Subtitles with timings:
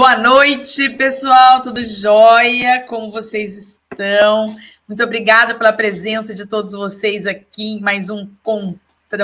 [0.00, 2.80] Boa noite, pessoal, tudo jóia?
[2.88, 4.56] Como vocês estão?
[4.88, 8.26] Muito obrigada pela presença de todos vocês aqui em mais um,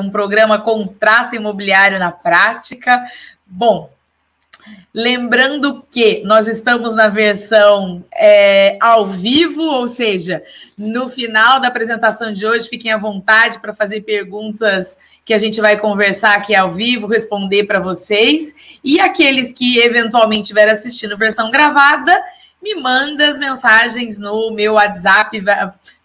[0.03, 3.03] um programa Contrato Imobiliário na Prática.
[3.47, 3.91] Bom,
[4.93, 10.43] Lembrando que nós estamos na versão é, ao vivo, ou seja,
[10.77, 15.61] no final da apresentação de hoje, fiquem à vontade para fazer perguntas que a gente
[15.61, 18.55] vai conversar aqui ao vivo, responder para vocês.
[18.83, 22.19] E aqueles que eventualmente estiverem assistindo versão gravada,
[22.63, 25.41] me manda as mensagens no meu WhatsApp.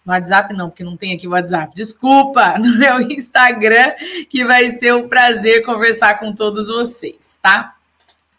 [0.04, 1.74] No WhatsApp não, porque não tem aqui o WhatsApp.
[1.74, 3.92] Desculpa, no meu Instagram,
[4.28, 7.74] que vai ser um prazer conversar com todos vocês, tá?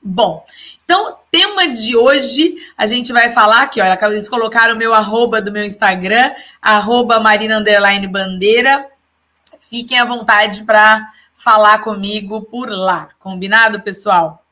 [0.06, 0.46] Bom,
[0.84, 5.42] então, tema de hoje, a gente vai falar aqui, olha, eles colocaram o meu arroba
[5.42, 8.86] do meu Instagram, arroba Marina Underline Bandeira.
[9.70, 14.44] Fiquem à vontade para falar comigo por lá, combinado, pessoal?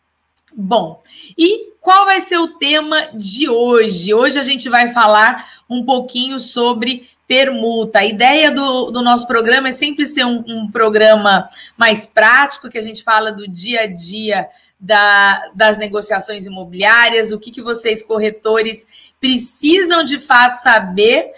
[0.55, 1.03] Bom,
[1.37, 4.13] e qual vai ser o tema de hoje?
[4.13, 7.99] Hoje a gente vai falar um pouquinho sobre permuta.
[7.99, 12.77] A ideia do, do nosso programa é sempre ser um, um programa mais prático, que
[12.77, 14.47] a gente fala do dia a dia
[14.81, 18.87] da, das negociações imobiliárias, o que, que vocês, corretores,
[19.19, 21.31] precisam de fato saber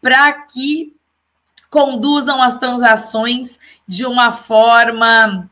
[0.00, 0.94] para que
[1.68, 5.48] conduzam as transações de uma forma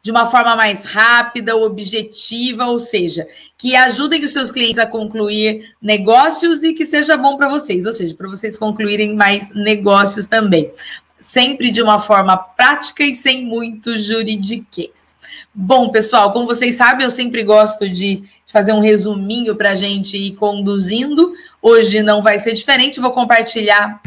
[0.00, 5.74] de uma forma mais rápida, objetiva, ou seja, que ajudem os seus clientes a concluir
[5.82, 10.72] negócios e que seja bom para vocês, ou seja, para vocês concluírem mais negócios também
[11.20, 15.16] sempre de uma forma prática e sem muito juridiquês.
[15.52, 20.16] Bom, pessoal, como vocês sabem, eu sempre gosto de fazer um resuminho para a gente
[20.16, 21.32] ir conduzindo.
[21.60, 24.00] Hoje não vai ser diferente, vou compartilhar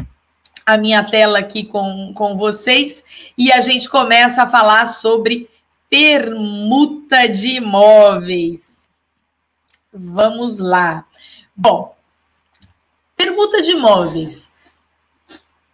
[0.64, 3.04] a minha tela aqui com, com vocês
[3.36, 5.48] e a gente começa a falar sobre
[5.90, 8.88] permuta de imóveis.
[9.92, 11.04] Vamos lá.
[11.54, 11.94] Bom,
[13.16, 14.50] permuta de imóveis.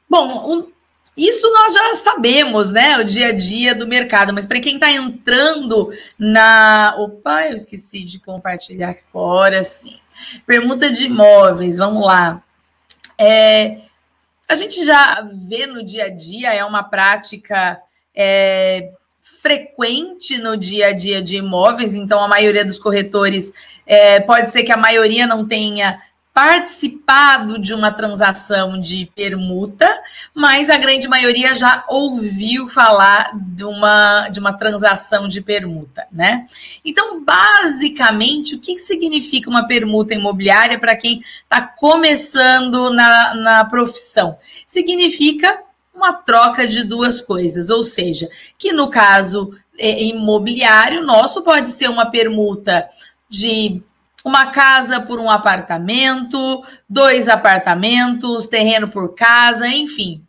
[0.09, 0.73] Bom, um,
[1.19, 2.97] isso nós já sabemos, né?
[2.99, 6.95] O dia a dia do mercado, mas para quem está entrando na.
[6.97, 9.97] Opa, eu esqueci de compartilhar agora sim.
[10.47, 12.43] Permuta de imóveis, vamos lá.
[13.19, 13.81] É,
[14.49, 17.81] a gente já vê no dia a dia, é uma prática
[18.15, 23.53] é, frequente no dia a dia de imóveis, então a maioria dos corretores
[23.87, 26.01] é, pode ser que a maioria não tenha
[26.39, 29.93] participado de uma transação de permuta,
[30.33, 36.47] mas a grande maioria já ouviu falar de uma, de uma transação de permuta, né?
[36.85, 44.39] Então, basicamente, o que significa uma permuta imobiliária para quem está começando na, na profissão?
[44.65, 45.59] Significa
[45.93, 51.91] uma troca de duas coisas, ou seja, que no caso é, imobiliário nosso pode ser
[51.91, 52.87] uma permuta
[53.29, 53.83] de
[54.25, 60.25] uma casa por um apartamento, dois apartamentos, terreno por casa, enfim.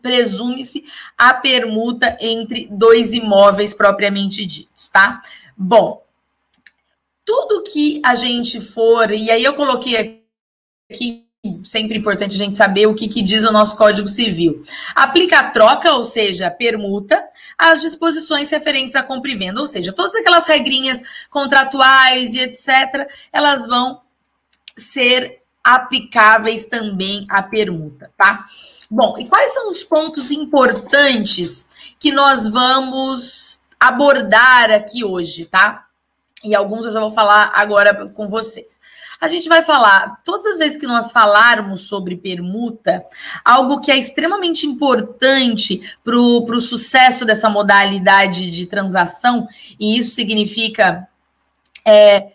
[0.00, 0.84] Presume-se
[1.18, 5.20] a permuta entre dois imóveis propriamente ditos, tá?
[5.56, 6.02] Bom,
[7.24, 10.24] tudo que a gente for, e aí eu coloquei
[10.90, 11.21] aqui
[11.64, 14.64] sempre importante a gente saber o que, que, diz o nosso Código Civil.
[14.94, 17.20] Aplica a troca, ou seja, permuta,
[17.58, 23.08] às disposições referentes à compra e venda, ou seja, todas aquelas regrinhas contratuais e etc.,
[23.32, 24.00] elas vão
[24.76, 28.44] ser aplicáveis também à permuta, tá?
[28.88, 31.66] Bom, e quais são os pontos importantes
[31.98, 35.86] que nós vamos abordar aqui hoje, tá?
[36.44, 38.80] E alguns eu já vou falar agora com vocês.
[39.20, 43.04] A gente vai falar, todas as vezes que nós falarmos sobre permuta,
[43.44, 49.46] algo que é extremamente importante para o sucesso dessa modalidade de transação,
[49.78, 51.08] e isso significa
[51.86, 52.32] é,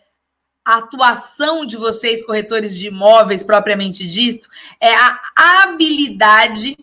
[0.63, 4.47] a atuação de vocês, corretores de imóveis, propriamente dito,
[4.79, 5.19] é a
[5.63, 6.77] habilidade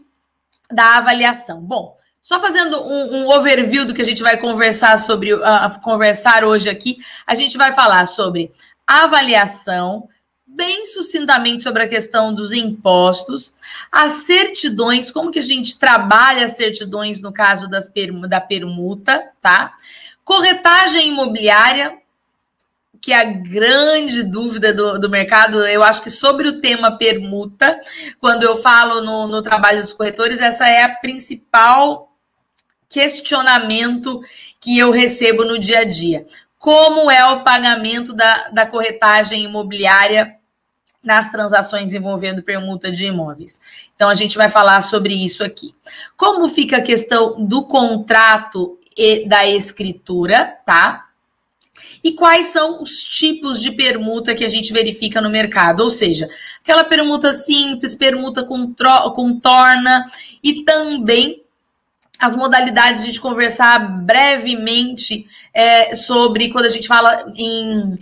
[0.71, 1.61] da avaliação.
[1.61, 5.41] Bom, só fazendo um, um, overview do que a gente vai conversar sobre uh,
[5.83, 6.97] conversar hoje aqui,
[7.27, 8.51] a gente vai falar sobre
[8.87, 10.09] avaliação,
[10.47, 13.53] bem sucintamente sobre a questão dos impostos,
[13.93, 17.93] as certidões, como que a gente trabalha as certidões no caso das
[18.27, 19.75] da permuta, tá?
[20.25, 21.99] Corretagem imobiliária,
[23.03, 27.79] que é a grande dúvida do, do mercado, eu acho que sobre o tema permuta,
[28.19, 32.14] quando eu falo no, no trabalho dos corretores, essa é a principal
[32.95, 34.23] questionamento
[34.61, 36.25] que eu recebo no dia a dia
[36.57, 40.37] como é o pagamento da, da corretagem imobiliária
[41.03, 43.61] nas transações envolvendo permuta de imóveis.
[43.95, 45.75] Então, a gente vai falar sobre isso aqui.
[46.17, 51.05] Como fica a questão do contrato e da escritura, tá?
[52.03, 55.81] E quais são os tipos de permuta que a gente verifica no mercado?
[55.81, 56.31] Ou seja,
[56.63, 58.75] aquela permuta simples, permuta com,
[59.15, 60.07] com torna
[60.43, 61.44] e também
[62.25, 67.95] as modalidades de conversar brevemente é, sobre quando a gente fala em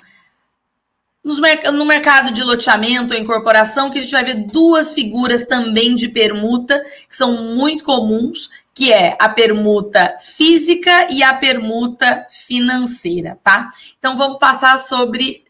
[1.25, 6.09] no mercado de loteamento ou incorporação, que a gente vai ver duas figuras também de
[6.09, 13.71] permuta, que são muito comuns, que é a permuta física e a permuta financeira, tá?
[13.99, 15.45] Então vamos passar sobre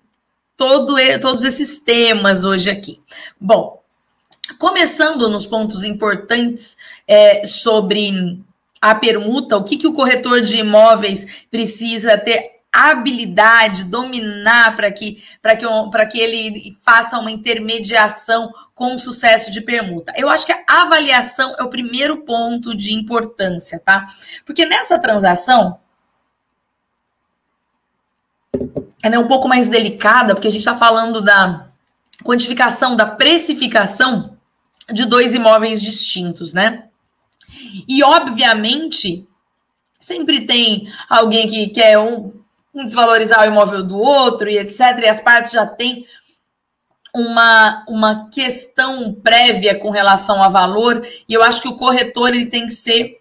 [0.59, 3.01] todo, todos esses temas hoje aqui.
[3.41, 3.83] Bom,
[4.59, 6.77] começando nos pontos importantes
[7.09, 8.43] é, sobre
[8.83, 15.23] a permuta, o que, que o corretor de imóveis precisa ter habilidade, dominar para que,
[15.23, 20.13] que, que ele faça uma intermediação com sucesso de permuta.
[20.17, 24.05] Eu acho que a avaliação é o primeiro ponto de importância, tá?
[24.45, 25.79] Porque nessa transação,
[29.03, 31.69] ela é um pouco mais delicada, porque a gente está falando da
[32.25, 34.37] quantificação, da precificação
[34.91, 36.89] de dois imóveis distintos, né?
[37.89, 39.27] E, obviamente,
[40.01, 42.33] sempre tem alguém que quer um,
[42.75, 44.99] um desvalorizar o imóvel do outro e etc.
[45.03, 46.05] E as partes já têm
[47.15, 52.47] uma, uma questão prévia com relação a valor, e eu acho que o corretor ele
[52.47, 53.21] tem que ser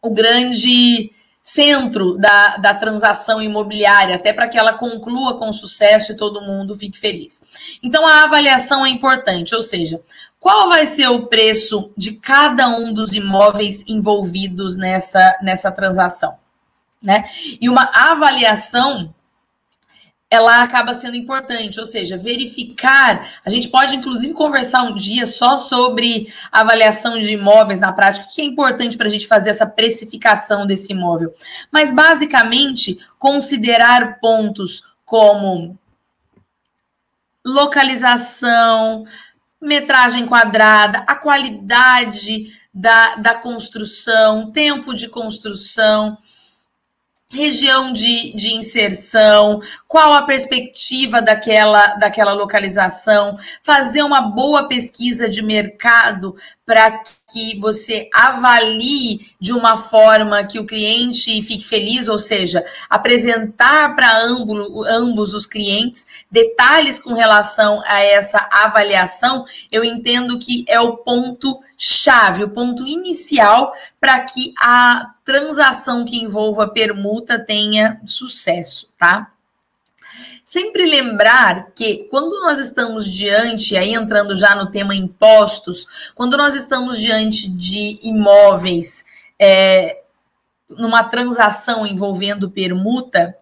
[0.00, 6.16] o grande centro da, da transação imobiliária, até para que ela conclua com sucesso e
[6.16, 7.78] todo mundo fique feliz.
[7.82, 10.00] Então, a avaliação é importante, ou seja,
[10.46, 16.38] qual vai ser o preço de cada um dos imóveis envolvidos nessa, nessa transação?
[17.02, 17.24] né?
[17.60, 19.12] E uma avaliação
[20.28, 23.28] ela acaba sendo importante, ou seja, verificar.
[23.44, 28.40] A gente pode, inclusive, conversar um dia só sobre avaliação de imóveis na prática, que
[28.40, 31.32] é importante para a gente fazer essa precificação desse imóvel.
[31.72, 35.76] Mas, basicamente, considerar pontos como
[37.44, 39.06] localização,
[39.60, 46.16] metragem quadrada, a qualidade da, da construção, tempo de construção
[47.32, 55.42] região de, de inserção, qual a perspectiva daquela, daquela localização, fazer uma boa pesquisa de
[55.42, 56.34] mercado
[56.64, 57.02] para
[57.32, 64.18] que você avalie de uma forma que o cliente fique feliz, ou seja, apresentar para
[64.24, 70.96] ambos, ambos os clientes detalhes com relação a essa avaliação, eu entendo que é o
[70.96, 79.30] ponto chave, o ponto inicial para que a transação que envolva permuta tenha sucesso, tá?
[80.48, 86.54] Sempre lembrar que quando nós estamos diante, aí entrando já no tema impostos, quando nós
[86.54, 89.04] estamos diante de imóveis,
[89.40, 90.02] é,
[90.70, 93.36] numa transação envolvendo permuta,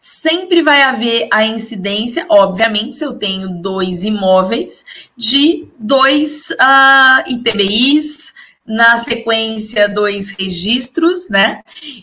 [0.00, 4.84] sempre vai haver a incidência, obviamente, se eu tenho dois imóveis,
[5.16, 8.34] de dois uh, ah, ITBIs,
[8.68, 11.62] na sequência dois registros, né?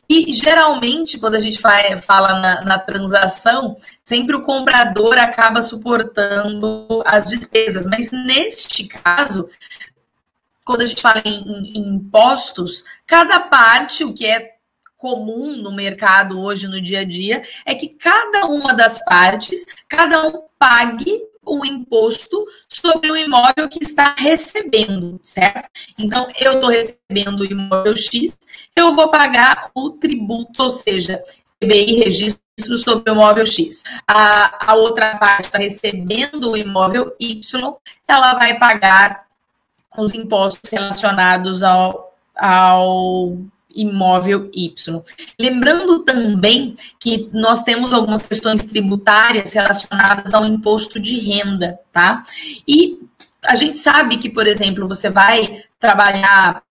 [0.09, 7.25] E geralmente, quando a gente fala na, na, transação, sempre o comprador acaba suportando as
[7.25, 9.47] despesas, mas neste caso,
[10.65, 14.55] quando a gente fala em, em, em impostos, cada parte, o que é
[14.97, 20.27] comum no mercado hoje, no dia a dia, é que cada uma das partes, cada
[20.27, 25.69] um pague o imposto sobre o imóvel que está recebendo, certo?
[25.97, 28.37] Então, eu estou recebendo o imóvel X,
[28.75, 31.21] eu vou pagar o tributo, ou seja,
[31.59, 32.41] PBI registro
[32.77, 33.83] sobre o imóvel X.
[34.07, 37.73] A, a outra parte está recebendo o imóvel Y,
[38.07, 39.25] ela vai pagar
[39.97, 43.37] os impostos relacionados ao, ao
[43.75, 45.03] imóvel Y.
[45.39, 52.23] Lembrando também que nós temos algumas questões tributárias relacionadas ao imposto de renda, tá?
[52.67, 52.99] E
[53.45, 56.63] a gente sabe que, por exemplo, você vai trabalhar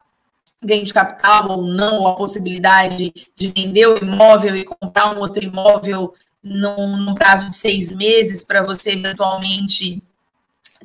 [0.63, 5.19] ganho de capital ou não, ou a possibilidade de vender o imóvel e comprar um
[5.19, 10.03] outro imóvel num, num prazo de seis meses para você eventualmente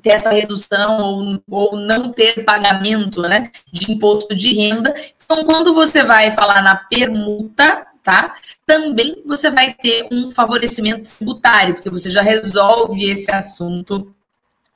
[0.02, 4.94] ter essa redução ou, ou não ter pagamento né, de imposto de renda.
[5.32, 8.36] Então, quando você vai falar na permuta, tá?
[8.66, 14.12] Também você vai ter um favorecimento tributário, porque você já resolve esse assunto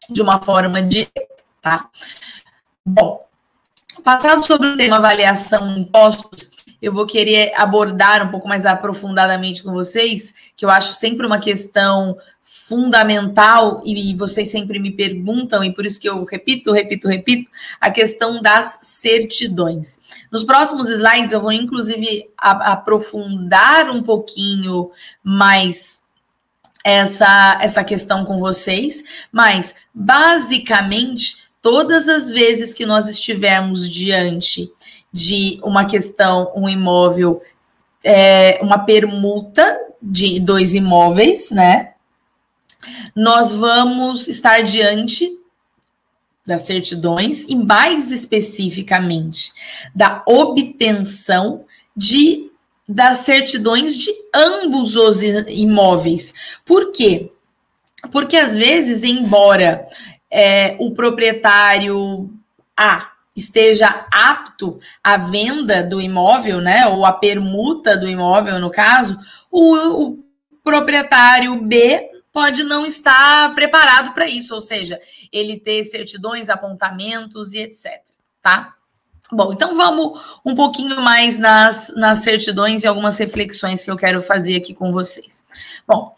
[0.07, 1.89] de uma forma direta, tá?
[2.85, 3.25] Bom,
[4.03, 6.51] passado sobre o tema avaliação impostos,
[6.83, 11.39] eu vou querer abordar um pouco mais aprofundadamente com vocês, que eu acho sempre uma
[11.39, 17.49] questão fundamental e vocês sempre me perguntam, e por isso que eu repito, repito, repito,
[17.79, 19.97] a questão das certidões.
[20.29, 24.91] Nos próximos slides eu vou, inclusive, aprofundar um pouquinho
[25.23, 26.03] mais
[26.83, 34.69] essa, essa questão com vocês, mas basicamente, todas as vezes que nós estivermos diante
[35.13, 37.41] de uma questão, um imóvel,
[38.03, 41.93] é, uma permuta de dois imóveis, né?
[43.15, 45.37] nós vamos estar diante
[46.45, 49.53] das certidões e, mais especificamente,
[49.95, 51.65] da obtenção
[51.95, 52.49] de
[52.85, 56.33] das certidões de ambos os imóveis.
[56.65, 57.29] Por quê?
[58.11, 59.87] Porque às vezes, embora
[60.29, 62.29] é, o proprietário
[62.75, 69.17] A esteja apto à venda do imóvel, né, ou a permuta do imóvel, no caso,
[69.49, 70.23] o, o
[70.63, 74.99] proprietário B pode não estar preparado para isso, ou seja,
[75.31, 78.01] ele ter certidões, apontamentos e etc.
[78.41, 78.73] Tá?
[79.31, 84.21] Bom, então vamos um pouquinho mais nas, nas certidões e algumas reflexões que eu quero
[84.21, 85.45] fazer aqui com vocês.
[85.87, 86.13] Bom,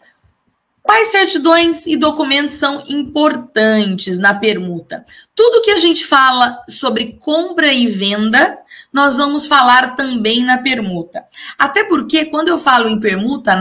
[0.86, 5.04] quais certidões e documentos são importantes na permuta?
[5.34, 8.56] Tudo que a gente fala sobre compra e venda,
[8.92, 11.24] nós vamos falar também na permuta.
[11.58, 13.58] Até porque quando eu falo em permuta,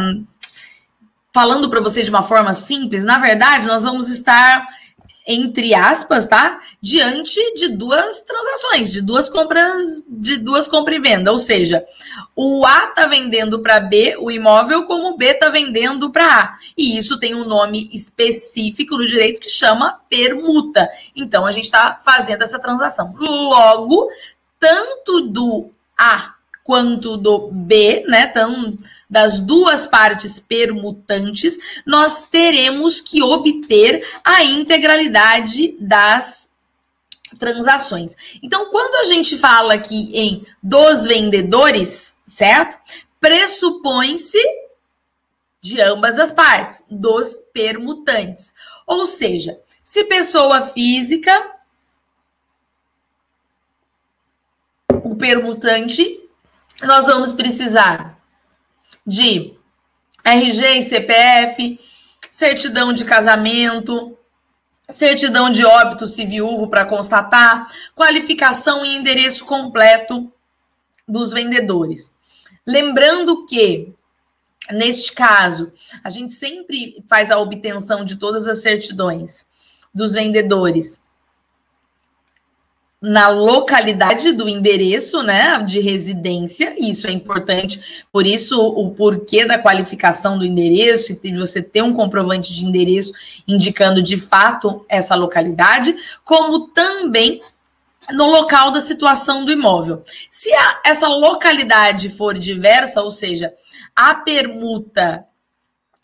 [1.33, 4.65] falando para você de uma forma simples, na verdade, nós vamos estar
[5.27, 6.59] entre aspas, tá?
[6.81, 11.83] Diante de duas transações, de duas compras, de duas compra e venda, ou seja,
[12.35, 16.55] o A tá vendendo para B o imóvel como o B tá vendendo para A.
[16.77, 20.87] E isso tem um nome específico no direito que chama permuta.
[21.15, 23.13] Então a gente está fazendo essa transação.
[23.17, 24.09] Logo,
[24.59, 28.27] tanto do A quanto do B, né?
[28.29, 28.75] Então,
[29.15, 36.49] das duas partes permutantes, nós teremos que obter a integralidade das
[37.39, 38.13] transações.
[38.43, 42.77] Então, quando a gente fala aqui em dos vendedores, certo?
[43.17, 44.37] Pressupõe-se
[45.61, 48.53] de ambas as partes, dos permutantes.
[48.85, 51.55] Ou seja, se pessoa física,
[54.89, 56.19] o permutante
[56.83, 58.14] nós vamos precisar
[59.05, 59.53] de
[60.23, 61.79] RG e CPF,
[62.31, 64.17] certidão de casamento,
[64.89, 70.31] certidão de óbito se viúvo para constatar, qualificação e endereço completo
[71.07, 72.13] dos vendedores.
[72.65, 73.93] Lembrando que,
[74.71, 75.71] neste caso,
[76.03, 79.45] a gente sempre faz a obtenção de todas as certidões
[79.93, 80.99] dos vendedores
[83.01, 89.59] na localidade do endereço, né, de residência, isso é importante, por isso o porquê da
[89.59, 93.13] qualificação do endereço e de você ter um comprovante de endereço
[93.47, 97.41] indicando de fato essa localidade, como também
[98.11, 100.03] no local da situação do imóvel.
[100.29, 103.53] Se a, essa localidade for diversa, ou seja,
[103.95, 105.25] a permuta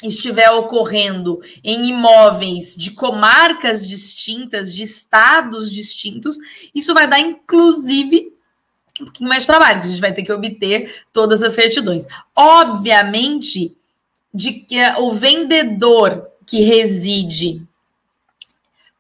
[0.03, 6.38] estiver ocorrendo em imóveis de comarcas distintas, de estados distintos,
[6.74, 8.34] isso vai dar, inclusive,
[9.00, 12.05] um pouquinho mais de trabalho, a gente vai ter que obter todas as certidões.
[12.36, 13.75] Obviamente,
[14.34, 17.62] de que o vendedor que reside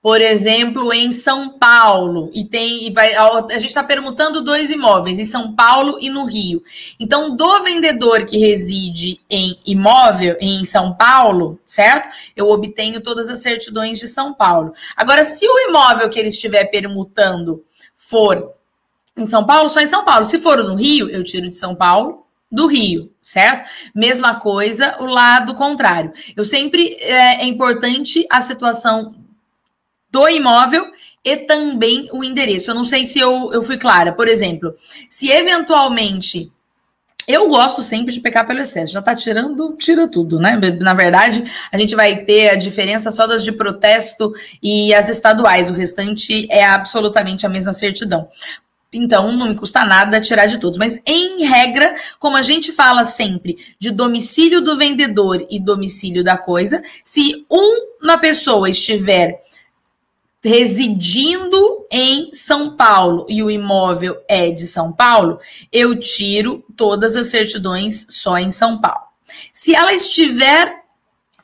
[0.01, 5.19] por exemplo, em São Paulo, e tem e vai a gente está perguntando dois imóveis
[5.19, 6.63] em São Paulo e no Rio.
[6.99, 12.09] Então, do vendedor que reside em imóvel em São Paulo, certo?
[12.35, 14.73] Eu obtenho todas as certidões de São Paulo.
[14.97, 17.63] Agora, se o imóvel que ele estiver permutando
[17.95, 18.51] for
[19.15, 20.25] em São Paulo, só em São Paulo.
[20.25, 23.69] Se for no Rio, eu tiro de São Paulo, do Rio, certo?
[23.93, 26.11] Mesma coisa, o lado contrário.
[26.35, 29.13] Eu sempre é, é importante a situação
[30.11, 30.91] do imóvel
[31.23, 32.71] e também o endereço.
[32.71, 34.11] Eu não sei se eu, eu fui clara.
[34.11, 34.75] Por exemplo,
[35.09, 36.51] se eventualmente.
[37.27, 38.91] Eu gosto sempre de pecar pelo excesso.
[38.91, 40.59] Já tá tirando, tira tudo, né?
[40.81, 45.69] Na verdade, a gente vai ter a diferença só das de protesto e as estaduais.
[45.69, 48.27] O restante é absolutamente a mesma certidão.
[48.93, 50.79] Então, não me custa nada tirar de todos.
[50.79, 56.37] Mas, em regra, como a gente fala sempre de domicílio do vendedor e domicílio da
[56.37, 59.39] coisa, se uma pessoa estiver
[60.43, 65.39] residindo em São Paulo e o imóvel é de São Paulo,
[65.71, 69.05] eu tiro todas as certidões só em São Paulo.
[69.53, 70.81] Se ela estiver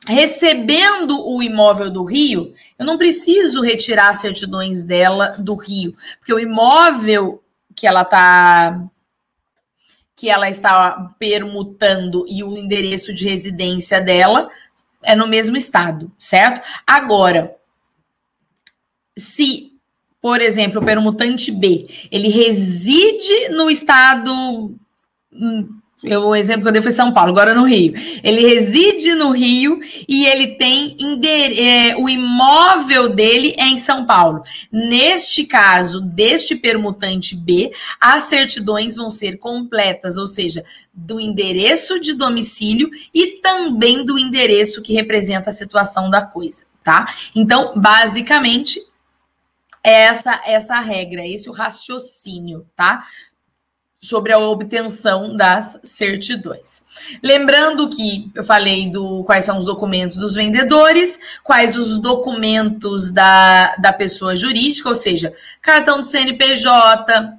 [0.06, 6.32] recebendo o imóvel do Rio, eu não preciso retirar as certidões dela do Rio, porque
[6.32, 7.42] o imóvel
[7.74, 8.84] que ela está
[10.16, 14.50] que ela está permutando e o endereço de residência dela
[15.00, 16.60] é no mesmo estado, certo?
[16.84, 17.54] Agora,
[19.18, 19.72] se,
[20.20, 24.74] por exemplo, o permutante B, ele reside no estado
[25.32, 25.68] hum,
[26.02, 27.92] eu, o exemplo que eu dei foi São Paulo, agora no Rio.
[28.22, 30.96] Ele reside no Rio e ele tem
[31.58, 34.42] é, o imóvel dele é em São Paulo.
[34.70, 42.12] Neste caso, deste permutante B, as certidões vão ser completas, ou seja, do endereço de
[42.12, 47.12] domicílio e também do endereço que representa a situação da coisa, tá?
[47.34, 48.80] Então, basicamente,
[49.82, 53.04] essa essa regra, esse o raciocínio, tá?
[54.00, 56.82] sobre a obtenção das certidões.
[57.22, 63.74] Lembrando que eu falei do quais são os documentos dos vendedores, quais os documentos da,
[63.76, 67.38] da pessoa jurídica, ou seja, cartão do CNPJ,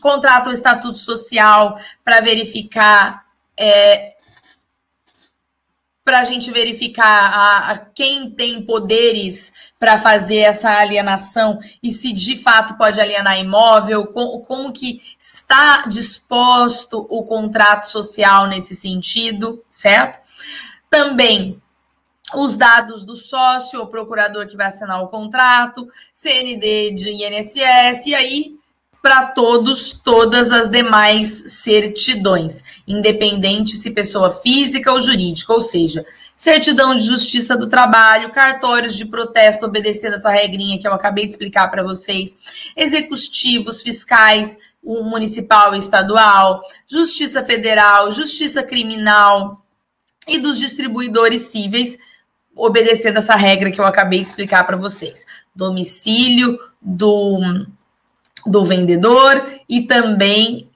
[0.00, 3.24] contrato ou estatuto social para verificar
[3.56, 4.13] é,
[6.04, 12.12] para a gente verificar a, a, quem tem poderes para fazer essa alienação e se
[12.12, 19.64] de fato pode alienar imóvel, com, como que está disposto o contrato social nesse sentido,
[19.68, 20.20] certo?
[20.90, 21.60] Também
[22.34, 28.14] os dados do sócio ou procurador que vai assinar o contrato, CND de INSS, e
[28.14, 28.63] aí
[29.04, 36.94] para todos, todas as demais certidões, independente se pessoa física ou jurídica, ou seja, certidão
[36.94, 41.68] de justiça do trabalho, cartórios de protesto obedecendo essa regrinha que eu acabei de explicar
[41.68, 49.62] para vocês, executivos, fiscais, o municipal e estadual, justiça federal, justiça criminal
[50.26, 51.98] e dos distribuidores cíveis,
[52.56, 55.26] obedecendo essa regra que eu acabei de explicar para vocês.
[55.54, 57.66] Domicílio do
[58.46, 60.68] do vendedor e também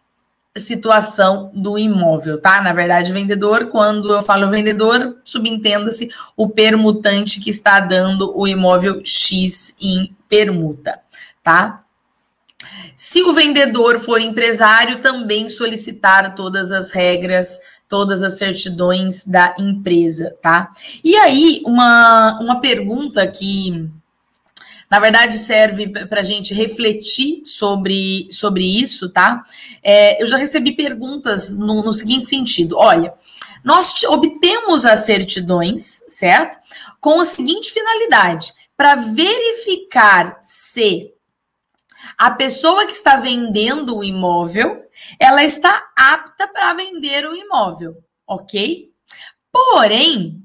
[0.57, 2.61] situação do imóvel, tá?
[2.61, 9.01] Na verdade, vendedor, quando eu falo vendedor, subentenda-se o permutante que está dando o imóvel
[9.05, 11.01] X em permuta,
[11.43, 11.81] tá?
[12.97, 20.35] Se o vendedor for empresário, também solicitar todas as regras, todas as certidões da empresa,
[20.43, 20.71] tá?
[21.03, 23.89] E aí, uma, uma pergunta que
[24.91, 29.43] na verdade, serve para a gente refletir sobre, sobre isso, tá?
[29.83, 33.15] É, eu já recebi perguntas no, no seguinte sentido: olha,
[33.63, 36.59] nós obtemos as certidões, certo?
[37.01, 41.13] Com a seguinte finalidade: para verificar se
[42.17, 47.97] a pessoa que está vendendo o imóvel ela está apta para vender o imóvel,
[48.27, 48.93] ok?
[49.53, 50.45] Porém,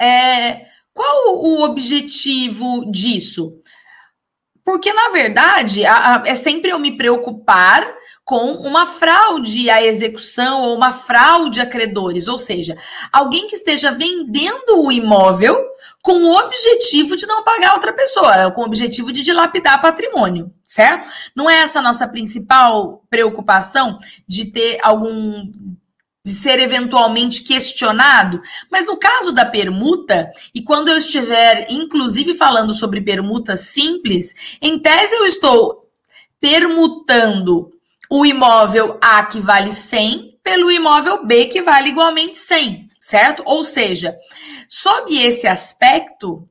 [0.00, 3.52] é, qual o objetivo disso?
[4.64, 7.86] Porque, na verdade, a, a, é sempre eu me preocupar
[8.24, 12.76] com uma fraude à execução ou uma fraude a credores, ou seja,
[13.12, 15.56] alguém que esteja vendendo o imóvel
[16.02, 21.06] com o objetivo de não pagar outra pessoa, com o objetivo de dilapidar patrimônio, certo?
[21.36, 25.52] Não é essa a nossa principal preocupação de ter algum
[26.26, 28.42] de ser eventualmente questionado.
[28.68, 34.76] Mas no caso da permuta, e quando eu estiver inclusive falando sobre permuta simples, em
[34.76, 35.88] tese eu estou
[36.40, 37.70] permutando
[38.10, 43.44] o imóvel A que vale 100 pelo imóvel B que vale igualmente 100, certo?
[43.46, 44.16] Ou seja,
[44.68, 46.48] sob esse aspecto,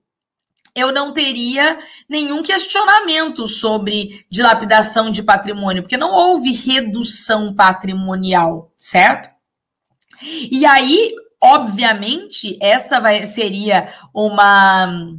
[0.73, 9.34] eu não teria nenhum questionamento sobre dilapidação de patrimônio, porque não houve redução patrimonial, certo?
[10.21, 15.15] E aí, obviamente, essa vai, seria uma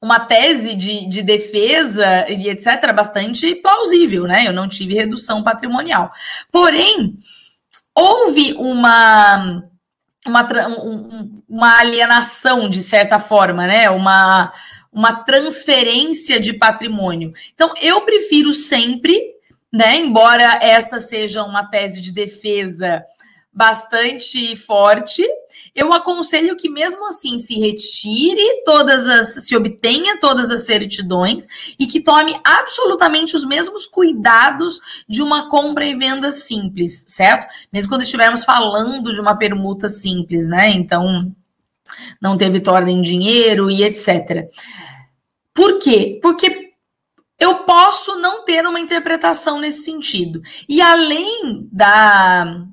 [0.00, 2.92] uma tese de, de defesa e etc.
[2.94, 4.46] bastante plausível, né?
[4.46, 6.12] Eu não tive redução patrimonial.
[6.52, 7.18] Porém,
[7.94, 9.64] houve uma,
[10.24, 10.48] uma,
[11.48, 13.90] uma alienação, de certa forma, né?
[13.90, 14.52] Uma,
[14.92, 17.32] uma transferência de patrimônio.
[17.52, 19.20] Então, eu prefiro sempre,
[19.72, 19.96] né?
[19.96, 23.04] Embora esta seja uma tese de defesa
[23.58, 25.26] bastante forte.
[25.74, 29.44] Eu aconselho que, mesmo assim, se retire todas as.
[29.44, 35.84] se obtenha todas as certidões e que tome absolutamente os mesmos cuidados de uma compra
[35.84, 37.48] e venda simples, certo?
[37.72, 40.70] Mesmo quando estivermos falando de uma permuta simples, né?
[40.70, 41.34] Então,
[42.22, 44.48] não teve torna em dinheiro e etc.
[45.52, 46.20] Por quê?
[46.22, 46.74] Porque
[47.40, 50.40] eu posso não ter uma interpretação nesse sentido.
[50.68, 52.68] E além da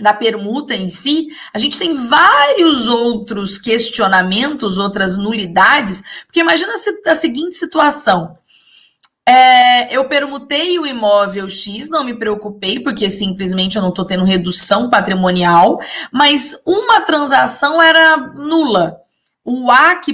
[0.00, 6.72] da permuta em si, a gente tem vários outros questionamentos, outras nulidades, porque imagina
[7.06, 8.36] a seguinte situação.
[9.24, 14.24] É, eu permutei o imóvel X, não me preocupei, porque simplesmente eu não estou tendo
[14.24, 18.98] redução patrimonial, mas uma transação era nula.
[19.44, 20.12] O A que,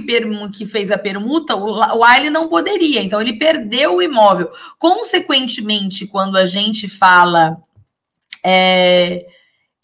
[0.52, 4.50] que fez a permuta, o A ele não poderia, então ele perdeu o imóvel.
[4.78, 7.56] Consequentemente, quando a gente fala
[8.44, 9.26] é,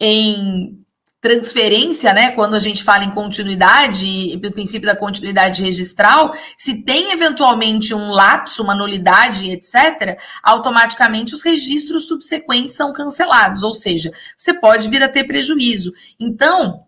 [0.04, 0.84] em
[1.18, 2.32] transferência, né?
[2.32, 8.10] Quando a gente fala em continuidade, o princípio da continuidade registral, se tem eventualmente um
[8.10, 15.02] lapso, uma nulidade, etc., automaticamente os registros subsequentes são cancelados, ou seja, você pode vir
[15.02, 15.94] a ter prejuízo.
[16.20, 16.84] Então,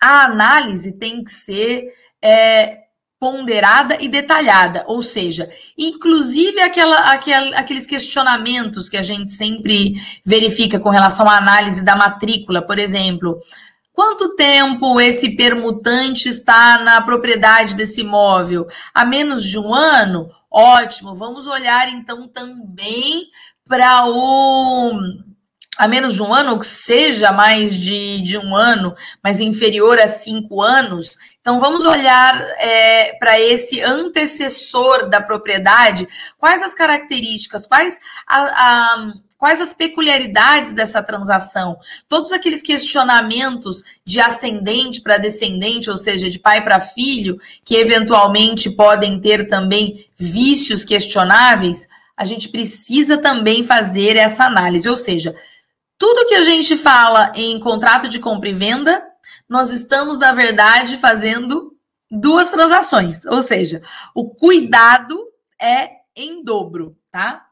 [0.00, 2.78] a análise tem que ser é,
[3.20, 10.80] ponderada e detalhada, ou seja, inclusive aquela, aquela, aqueles questionamentos que a gente sempre verifica
[10.80, 13.38] com relação à análise da matrícula, por exemplo.
[13.92, 18.66] Quanto tempo esse permutante está na propriedade desse imóvel?
[18.94, 20.30] A menos de um ano?
[20.50, 23.26] Ótimo, vamos olhar então também
[23.68, 24.98] para o
[25.76, 29.98] a menos de um ano, ou que seja mais de, de um ano, mas inferior
[29.98, 31.16] a cinco anos.
[31.40, 39.12] Então, vamos olhar é, para esse antecessor da propriedade, quais as características, quais, a, a,
[39.38, 46.38] quais as peculiaridades dessa transação, todos aqueles questionamentos de ascendente para descendente, ou seja, de
[46.38, 54.14] pai para filho, que eventualmente podem ter também vícios questionáveis, a gente precisa também fazer
[54.14, 55.34] essa análise, ou seja,
[55.96, 59.09] tudo que a gente fala em contrato de compra e venda,
[59.50, 61.76] nós estamos, na verdade, fazendo
[62.08, 63.26] duas transações.
[63.26, 63.82] Ou seja,
[64.14, 65.28] o cuidado
[65.60, 67.48] é em dobro, tá?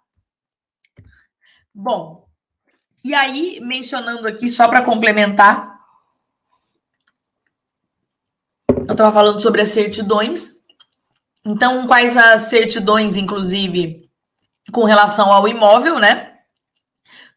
[1.74, 2.28] Bom,
[3.02, 5.76] e aí, mencionando aqui, só para complementar,
[8.68, 10.62] eu estava falando sobre as certidões.
[11.44, 14.08] Então, quais as certidões, inclusive,
[14.72, 16.28] com relação ao imóvel, né?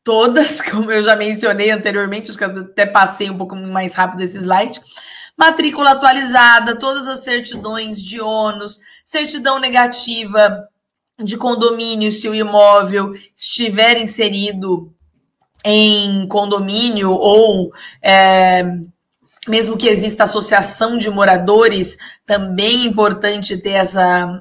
[0.04, 4.38] Todas, como eu já mencionei anteriormente, acho que até passei um pouco mais rápido esse
[4.38, 4.82] slide.
[5.38, 10.68] Matrícula atualizada, todas as certidões de ônus, certidão negativa
[11.24, 14.94] de condomínio, se o imóvel estiver inserido
[15.64, 18.64] em condomínio ou é,
[19.48, 24.40] mesmo que exista associação de moradores, também é importante ter essa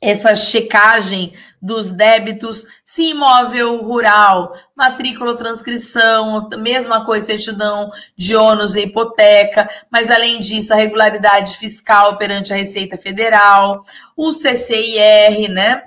[0.00, 8.76] essa checagem dos débitos, se imóvel rural, matrícula ou transcrição, mesma coisa, certidão de ônus
[8.76, 13.82] e hipoteca, mas além disso, a regularidade fiscal perante a Receita Federal,
[14.16, 15.82] o CCIR, né,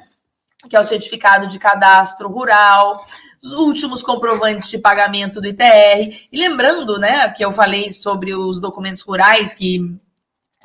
[0.68, 3.02] que é o Certificado de Cadastro Rural,
[3.42, 6.28] os últimos comprovantes de pagamento do ITR.
[6.30, 9.98] E lembrando, né, que eu falei sobre os documentos rurais que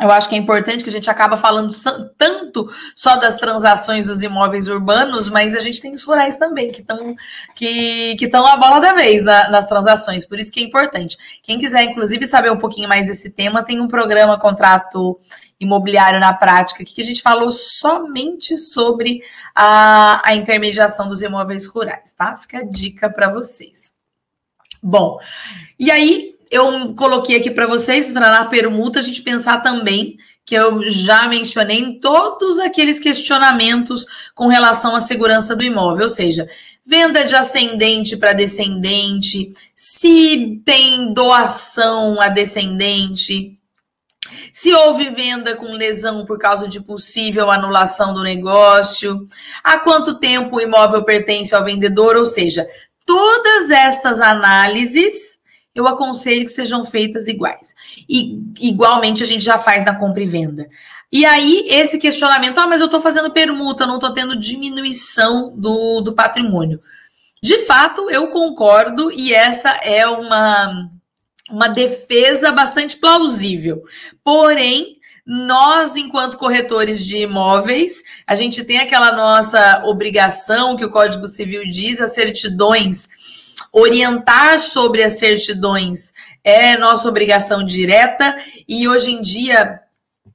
[0.00, 1.72] eu acho que é importante que a gente acaba falando
[2.18, 6.80] tanto só das transações dos imóveis urbanos, mas a gente tem os rurais também, que
[6.80, 7.14] estão
[7.54, 11.16] que, que a bola da vez na, nas transações, por isso que é importante.
[11.44, 15.16] Quem quiser, inclusive, saber um pouquinho mais desse tema, tem um programa Contrato
[15.60, 19.22] Imobiliário na Prática, que a gente falou somente sobre
[19.54, 22.34] a, a intermediação dos imóveis rurais, tá?
[22.34, 23.94] Fica a dica para vocês.
[24.82, 25.18] Bom,
[25.78, 30.54] e aí eu coloquei aqui para vocês, para na permuta, a gente pensar também, que
[30.54, 36.46] eu já mencionei, em todos aqueles questionamentos com relação à segurança do imóvel, ou seja,
[36.86, 43.58] venda de ascendente para descendente, se tem doação a descendente,
[44.52, 49.26] se houve venda com lesão por causa de possível anulação do negócio,
[49.64, 52.64] há quanto tempo o imóvel pertence ao vendedor, ou seja,
[53.04, 55.42] todas essas análises
[55.74, 57.74] eu aconselho que sejam feitas iguais.
[58.08, 60.68] E igualmente a gente já faz na compra e venda.
[61.10, 66.00] E aí, esse questionamento, ah, mas eu estou fazendo permuta, não estou tendo diminuição do,
[66.00, 66.80] do patrimônio.
[67.42, 70.90] De fato, eu concordo, e essa é uma,
[71.50, 73.82] uma defesa bastante plausível.
[74.24, 81.26] Porém, nós, enquanto corretores de imóveis, a gente tem aquela nossa obrigação que o Código
[81.26, 83.08] Civil diz, as certidões
[83.74, 86.12] orientar sobre as certidões
[86.44, 89.80] é nossa obrigação direta e hoje em dia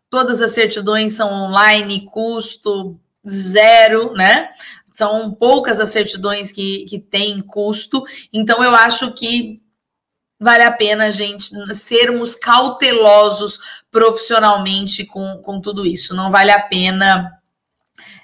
[0.09, 4.49] todas as certidões são online, custo zero, né?
[4.91, 9.61] São poucas as certidões que, que têm custo, então eu acho que
[10.37, 13.57] vale a pena a gente sermos cautelosos
[13.89, 16.13] profissionalmente com, com tudo isso.
[16.13, 17.38] Não vale a pena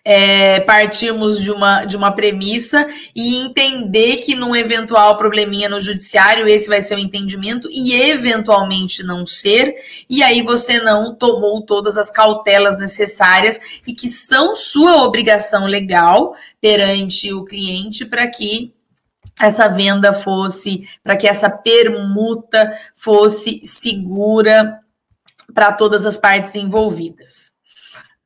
[0.07, 6.47] é, partirmos de uma, de uma premissa e entender que num eventual probleminha no judiciário,
[6.47, 9.75] esse vai ser o entendimento e eventualmente não ser,
[10.07, 16.35] e aí você não tomou todas as cautelas necessárias e que são sua obrigação legal
[16.61, 18.75] perante o cliente para que
[19.39, 24.79] essa venda fosse, para que essa permuta fosse segura
[25.53, 27.51] para todas as partes envolvidas.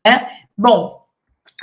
[0.06, 0.26] É?
[0.58, 1.00] Bom,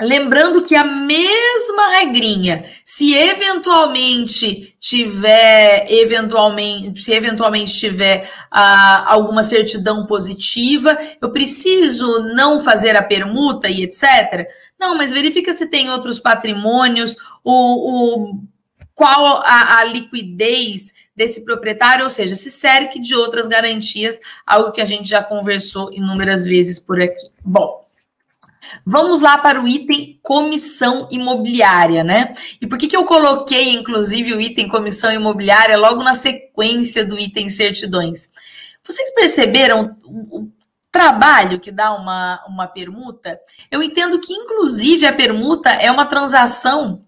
[0.00, 10.06] lembrando que a mesma regrinha, se eventualmente tiver, eventualmente, se eventualmente tiver ah, alguma certidão
[10.06, 14.48] positiva, eu preciso não fazer a permuta e etc.
[14.78, 18.40] Não, mas verifica se tem outros patrimônios, o, o
[18.94, 24.80] qual a, a, liquidez desse proprietário, ou seja, se cerque de outras garantias, algo que
[24.80, 27.28] a gente já conversou inúmeras vezes por aqui.
[27.44, 27.85] Bom,
[28.84, 32.32] vamos lá para o item comissão imobiliária, né?
[32.60, 37.18] E por que, que eu coloquei, inclusive, o item comissão imobiliária logo na sequência do
[37.18, 38.30] item certidões?
[38.82, 40.48] Vocês perceberam o
[40.92, 43.38] trabalho que dá uma, uma permuta?
[43.70, 47.04] Eu entendo que, inclusive, a permuta é uma transação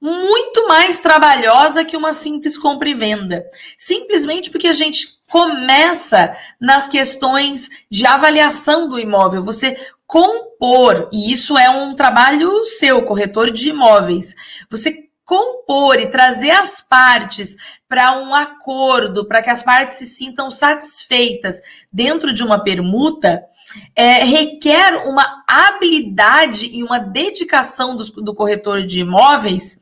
[0.00, 3.44] muito mais trabalhosa que uma simples compra e venda.
[3.76, 9.44] Simplesmente porque a gente começa nas questões de avaliação do imóvel.
[9.44, 9.76] Você
[10.10, 14.34] compor, e isso é um trabalho seu, corretor de imóveis.
[14.68, 17.56] Você compor e trazer as partes
[17.88, 23.40] para um acordo, para que as partes se sintam satisfeitas dentro de uma permuta,
[23.94, 29.78] é, requer uma habilidade e uma dedicação do, do corretor de imóveis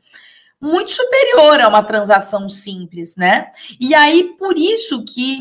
[0.61, 3.47] muito superior a uma transação simples, né?
[3.79, 5.39] E aí, por isso que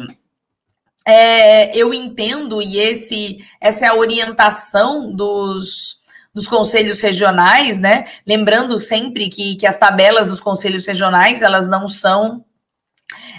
[1.11, 5.99] é, eu entendo, e esse, essa é a orientação dos,
[6.35, 8.05] dos conselhos regionais, né?
[8.27, 12.44] Lembrando sempre que, que as tabelas dos conselhos regionais, elas não são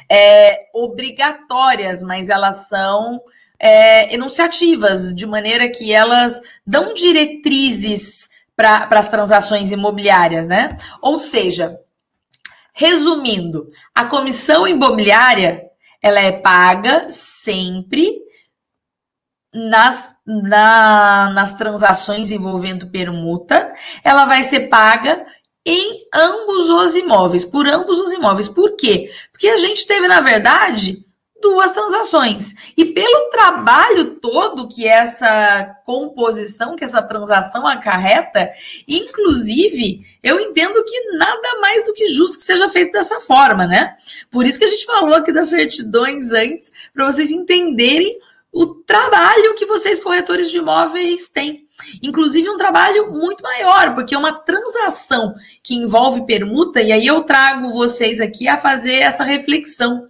[0.09, 3.21] é, obrigatórias, mas elas são
[3.59, 10.75] é, enunciativas, de maneira que elas dão diretrizes para as transações imobiliárias, né?
[11.03, 11.79] Ou seja,
[12.73, 15.68] resumindo, a comissão imobiliária
[16.01, 18.19] ela é paga sempre
[19.53, 25.25] nas, na, nas transações envolvendo permuta, ela vai ser paga
[25.65, 28.47] em ambos os imóveis, por ambos os imóveis.
[28.47, 29.11] Por quê?
[29.31, 31.05] Porque a gente teve, na verdade,
[31.41, 32.53] duas transações.
[32.75, 38.51] E pelo trabalho todo que essa composição, que essa transação acarreta,
[38.87, 43.95] inclusive, eu entendo que nada mais do que justo que seja feito dessa forma, né?
[44.31, 48.17] Por isso que a gente falou aqui das certidões antes, para vocês entenderem
[48.51, 51.67] o trabalho que vocês, corretores de imóveis, têm.
[52.01, 57.21] Inclusive, um trabalho muito maior, porque é uma transação que envolve permuta, e aí eu
[57.23, 60.07] trago vocês aqui a fazer essa reflexão.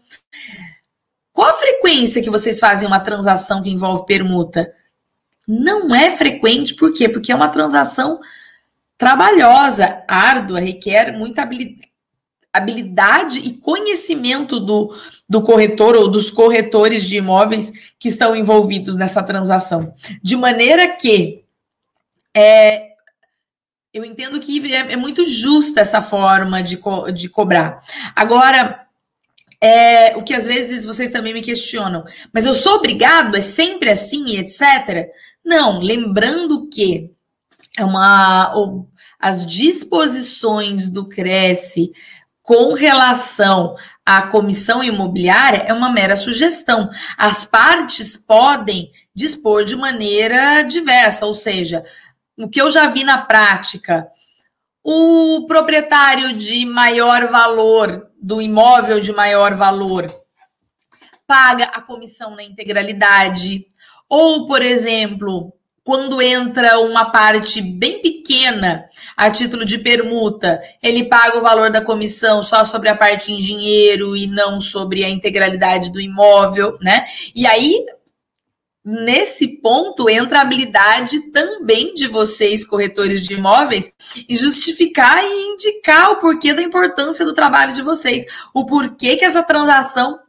[1.39, 4.73] Qual a frequência que vocês fazem uma transação que envolve permuta?
[5.47, 7.07] Não é frequente, por quê?
[7.07, 8.19] Porque é uma transação
[8.97, 11.49] trabalhosa, árdua, requer muita
[12.51, 14.93] habilidade e conhecimento do,
[15.29, 19.93] do corretor ou dos corretores de imóveis que estão envolvidos nessa transação.
[20.21, 21.45] De maneira que
[22.35, 22.95] é,
[23.93, 27.79] eu entendo que é, é muito justa essa forma de, co de cobrar.
[28.13, 28.88] Agora,
[29.61, 33.35] é, o que às vezes vocês também me questionam, mas eu sou obrigado?
[33.35, 35.09] É sempre assim, etc.
[35.43, 37.11] Não, lembrando que
[37.77, 38.53] é uma
[39.19, 41.91] as disposições do Cresce
[42.41, 46.89] com relação à comissão imobiliária é uma mera sugestão.
[47.17, 51.83] As partes podem dispor de maneira diversa, ou seja,
[52.37, 54.07] o que eu já vi na prática,
[54.83, 60.11] o proprietário de maior valor, do imóvel de maior valor,
[61.25, 63.65] paga a comissão na integralidade.
[64.09, 65.53] Ou, por exemplo,
[65.83, 68.85] quando entra uma parte bem pequena
[69.17, 73.39] a título de permuta, ele paga o valor da comissão só sobre a parte em
[73.39, 77.05] dinheiro e não sobre a integralidade do imóvel, né?
[77.35, 77.85] E aí
[78.89, 83.91] nesse ponto entra a habilidade também de vocês, corretores de imóveis,
[84.27, 89.25] e justificar e indicar o porquê da importância do trabalho de vocês, o porquê que
[89.25, 90.19] essa transação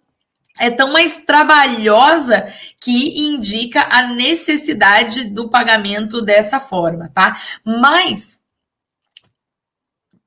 [0.59, 7.41] é tão mais trabalhosa que indica a necessidade do pagamento dessa forma, tá?
[7.65, 8.40] Mas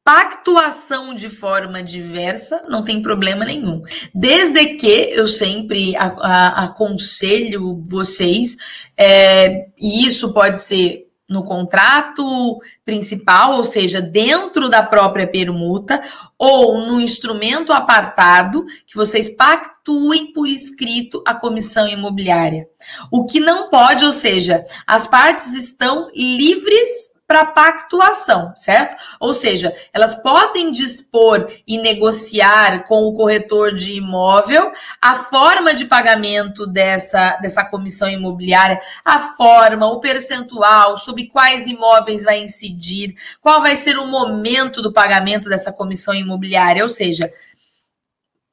[0.03, 3.81] pactuação de forma diversa, não tem problema nenhum.
[4.13, 8.57] Desde que eu sempre a, a, aconselho vocês,
[8.97, 16.01] é, e isso pode ser no contrato principal, ou seja, dentro da própria permuta,
[16.37, 22.67] ou no instrumento apartado, que vocês pactuem por escrito a comissão imobiliária.
[23.09, 28.95] O que não pode, ou seja, as partes estão livres para pactuação, certo?
[29.19, 35.85] Ou seja, elas podem dispor e negociar com o corretor de imóvel a forma de
[35.85, 43.61] pagamento dessa, dessa comissão imobiliária, a forma, o percentual, sobre quais imóveis vai incidir, qual
[43.61, 46.83] vai ser o momento do pagamento dessa comissão imobiliária.
[46.83, 47.33] Ou seja,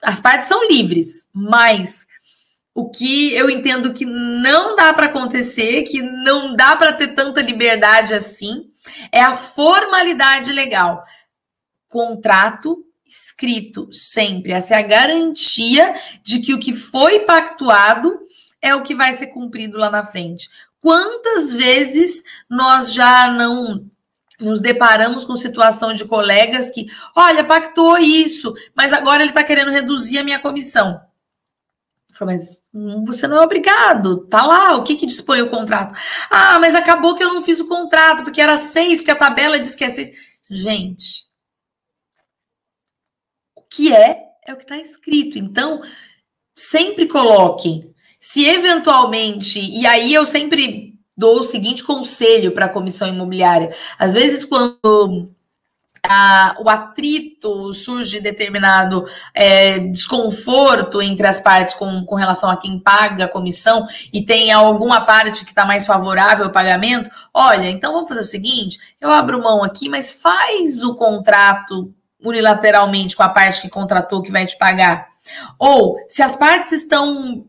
[0.00, 2.06] as partes são livres, mas
[2.74, 7.42] o que eu entendo que não dá para acontecer, que não dá para ter tanta
[7.42, 8.69] liberdade assim,
[9.10, 11.04] é a formalidade legal.
[11.88, 14.52] Contrato escrito sempre.
[14.52, 18.20] Essa é a garantia de que o que foi pactuado
[18.62, 20.48] é o que vai ser cumprido lá na frente.
[20.80, 23.84] Quantas vezes nós já não
[24.38, 29.70] nos deparamos com situação de colegas que, olha, pactou isso, mas agora ele está querendo
[29.70, 31.00] reduzir a minha comissão.
[32.20, 32.62] Falei, mas
[33.06, 35.98] você não é obrigado, tá lá, o que que dispõe o contrato?
[36.30, 39.58] Ah, mas acabou que eu não fiz o contrato, porque era seis, porque a tabela
[39.58, 40.12] diz que é seis.
[40.50, 41.24] Gente,
[43.56, 45.38] o que é, é o que está escrito.
[45.38, 45.80] Então,
[46.52, 47.94] sempre coloquem.
[48.20, 53.74] Se eventualmente, e aí eu sempre dou o seguinte conselho para a comissão imobiliária.
[53.98, 55.34] Às vezes, quando
[56.58, 63.24] o atrito, surge determinado é, desconforto entre as partes com, com relação a quem paga
[63.24, 68.08] a comissão e tem alguma parte que está mais favorável ao pagamento, olha, então vamos
[68.08, 71.92] fazer o seguinte: eu abro mão aqui, mas faz o contrato
[72.22, 75.08] unilateralmente com a parte que contratou que vai te pagar.
[75.58, 77.44] Ou, se as partes estão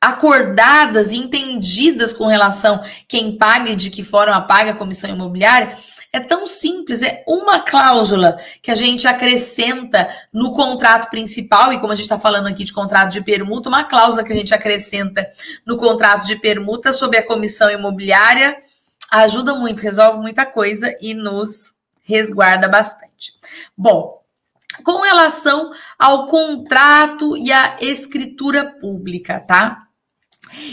[0.00, 5.76] acordadas e entendidas com relação quem paga e de que forma paga a comissão imobiliária,
[6.12, 11.92] é tão simples, é uma cláusula que a gente acrescenta no contrato principal, e como
[11.92, 15.30] a gente está falando aqui de contrato de permuta, uma cláusula que a gente acrescenta
[15.64, 18.58] no contrato de permuta sobre a comissão imobiliária
[19.10, 23.32] ajuda muito, resolve muita coisa e nos resguarda bastante.
[23.76, 24.20] Bom,
[24.84, 29.86] com relação ao contrato e à escritura pública, tá?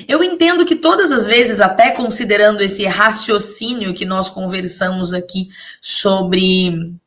[0.08, 5.50] Eu entendo que todas as vezes, até considerando esse raciocínio que nós conversamos aqui
[5.82, 6.98] sobre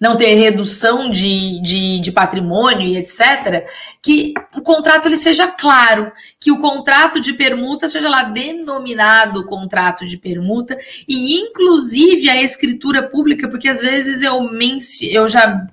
[0.00, 3.66] não ter redução de, de, de, patrimônio e etc.,
[4.02, 10.04] que o contrato ele seja claro, que o contrato de permuta seja lá denominado contrato
[10.04, 10.76] de permuta,
[11.08, 14.40] e inclusive a escritura pública, porque às vezes eu,
[15.10, 15.66] eu já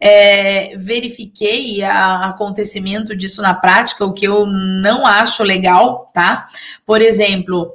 [0.00, 6.46] é, verifiquei a acontecimento disso na prática, o que eu não acho legal, tá?
[6.86, 7.72] Por exemplo,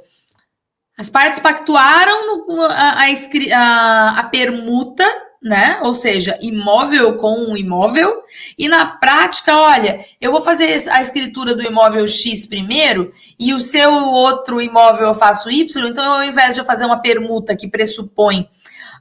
[0.96, 3.04] as partes pactuaram no, a,
[3.52, 5.04] a, a, permuta,
[5.42, 5.80] né?
[5.82, 8.22] Ou seja, imóvel com imóvel,
[8.58, 13.60] e na prática, olha, eu vou fazer a escritura do imóvel X primeiro, e o
[13.60, 17.68] seu outro imóvel eu faço Y, então ao invés de eu fazer uma permuta que
[17.68, 18.48] pressupõe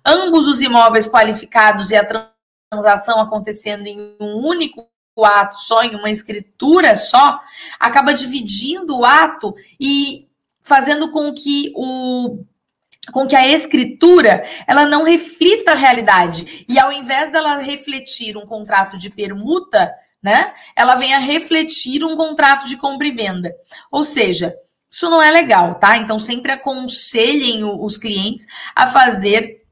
[0.05, 2.03] ambos os imóveis qualificados e a
[2.73, 4.87] transação acontecendo em um único
[5.23, 7.39] ato só, em uma escritura só,
[7.79, 10.27] acaba dividindo o ato e
[10.63, 12.43] fazendo com que o
[13.11, 18.45] com que a escritura ela não reflita a realidade e ao invés dela refletir um
[18.45, 23.53] contrato de permuta, né, ela vem a refletir um contrato de compra e venda.
[23.91, 24.55] Ou seja,
[24.89, 25.97] isso não é legal, tá?
[25.97, 29.62] Então sempre aconselhem os clientes a fazer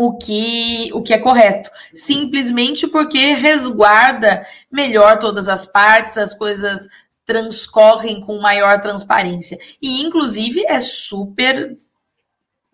[0.00, 6.88] o que, o que é correto, simplesmente porque resguarda melhor todas as partes, as coisas
[7.24, 9.58] transcorrem com maior transparência.
[9.82, 11.76] E, inclusive, é super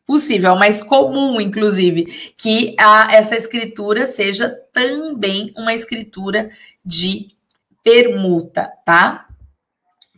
[0.06, 6.50] possível, é mais comum, inclusive, que a, essa escritura seja também uma escritura
[6.84, 7.34] de
[7.82, 9.28] permuta, tá?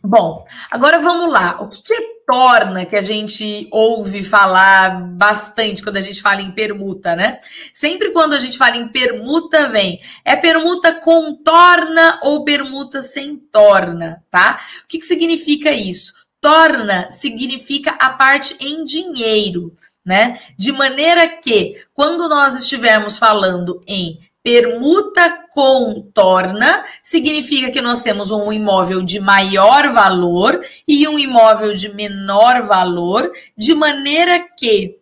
[0.03, 1.61] Bom, agora vamos lá.
[1.61, 6.41] O que, que é torna que a gente ouve falar bastante quando a gente fala
[6.41, 7.39] em permuta, né?
[7.73, 13.37] Sempre quando a gente fala em permuta, vem é permuta com torna ou permuta sem
[13.37, 14.59] torna, tá?
[14.83, 16.13] O que, que significa isso?
[16.41, 19.73] Torna significa a parte em dinheiro,
[20.05, 20.41] né?
[20.57, 28.31] De maneira que, quando nós estivermos falando em Permuta com torna significa que nós temos
[28.31, 34.99] um imóvel de maior valor e um imóvel de menor valor, de maneira que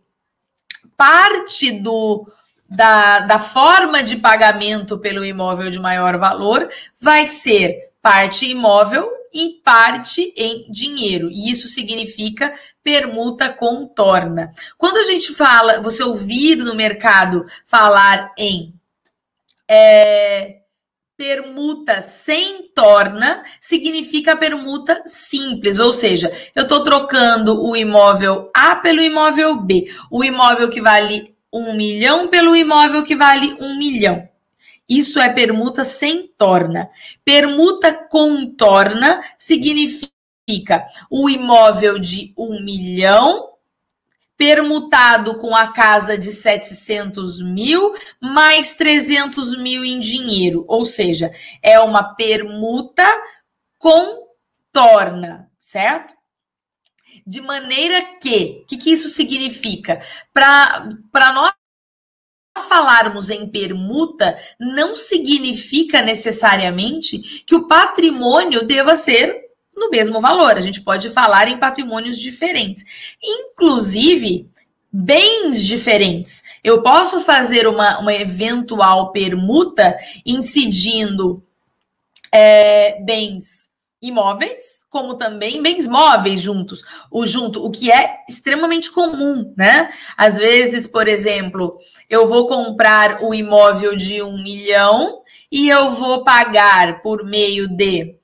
[0.97, 2.27] parte do
[2.67, 6.67] da, da forma de pagamento pelo imóvel de maior valor
[6.99, 11.29] vai ser parte imóvel em parte em dinheiro.
[11.29, 12.51] E isso significa
[12.83, 14.51] permuta com torna.
[14.75, 18.73] Quando a gente fala, você ouvir no mercado falar em
[19.69, 20.57] é,
[21.17, 29.01] permuta sem torna, significa permuta simples, ou seja, eu estou trocando o imóvel A pelo
[29.01, 34.27] imóvel B, o imóvel que vale um milhão pelo imóvel que vale um milhão.
[34.87, 36.89] Isso é permuta sem torna.
[37.23, 40.11] Permuta com torna significa
[41.09, 43.54] o imóvel de um milhão
[44.37, 50.65] permutado com a casa de 700 mil mais 300 mil em dinheiro.
[50.67, 51.31] Ou seja,
[51.61, 53.05] é uma permuta
[53.77, 54.27] com
[54.71, 56.13] torna, certo?
[57.25, 60.01] De maneira que, o que, que isso significa?
[60.33, 61.53] Para nós
[62.57, 69.44] nós falarmos em permuta, não significa necessariamente que o patrimônio deva ser
[69.75, 70.57] no mesmo valor.
[70.57, 73.15] A gente pode falar em patrimônios diferentes.
[73.21, 74.49] Inclusive,
[74.91, 76.43] bens diferentes.
[76.63, 81.43] Eu posso fazer uma, uma eventual permuta incidindo
[82.31, 83.69] é, bens
[84.01, 89.91] imóveis, como também bens móveis juntos, o junto, o que é extremamente comum, né?
[90.15, 91.77] Às vezes, por exemplo,
[92.09, 95.21] eu vou comprar o imóvel de um milhão
[95.51, 98.15] e eu vou pagar por meio de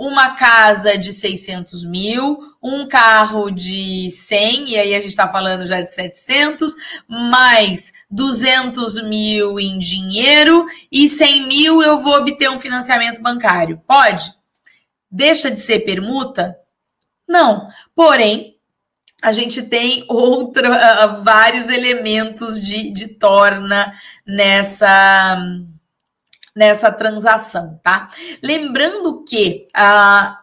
[0.00, 5.66] uma casa de 600 mil, um carro de 100, e aí a gente está falando
[5.66, 6.74] já de 700,
[7.06, 13.78] mais 200 mil em dinheiro e 100 mil eu vou obter um financiamento bancário.
[13.86, 14.32] Pode?
[15.10, 16.56] Deixa de ser permuta?
[17.28, 17.68] Não.
[17.94, 18.56] Porém,
[19.22, 23.92] a gente tem outra, vários elementos de, de torna
[24.26, 25.36] nessa
[26.54, 28.08] nessa transação, tá?
[28.42, 30.40] Lembrando que uh,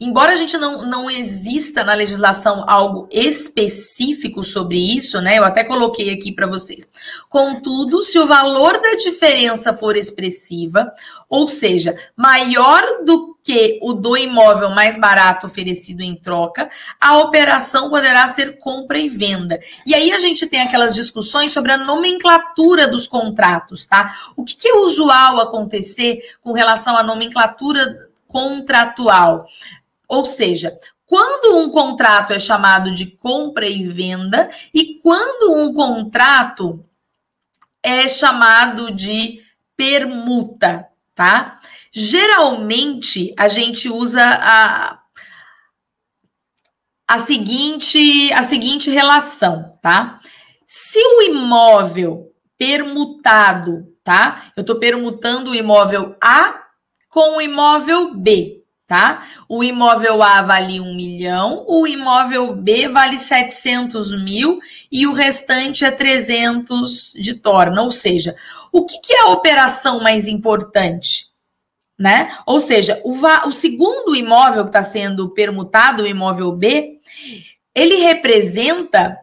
[0.00, 5.38] Embora a gente não, não exista na legislação algo específico sobre isso, né?
[5.38, 6.88] Eu até coloquei aqui para vocês.
[7.28, 10.92] Contudo, se o valor da diferença for expressiva,
[11.28, 16.70] ou seja, maior do que o do imóvel mais barato oferecido em troca,
[17.00, 19.58] a operação poderá ser compra e venda.
[19.86, 24.14] E aí a gente tem aquelas discussões sobre a nomenclatura dos contratos, tá?
[24.36, 29.46] O que, que é usual acontecer com relação à nomenclatura contratual?
[30.06, 30.76] Ou seja,
[31.06, 36.84] quando um contrato é chamado de compra e venda e quando um contrato
[37.82, 39.42] é chamado de
[39.74, 41.58] permuta, tá?
[41.92, 45.00] Geralmente a gente usa a,
[47.06, 50.18] a seguinte a seguinte relação, tá?
[50.66, 54.50] Se o imóvel permutado, tá?
[54.56, 56.62] Eu estou permutando o imóvel A
[57.08, 58.58] com o imóvel B
[58.88, 59.28] tá?
[59.46, 64.58] O imóvel A vale um milhão, o imóvel B vale 700 mil
[64.90, 67.82] e o restante é 300 de torna.
[67.82, 68.34] Ou seja,
[68.72, 71.27] o que, que é a operação mais importante?
[71.98, 72.32] Né?
[72.46, 77.00] Ou seja, o, o segundo imóvel que está sendo permutado, o imóvel B,
[77.74, 79.18] ele representa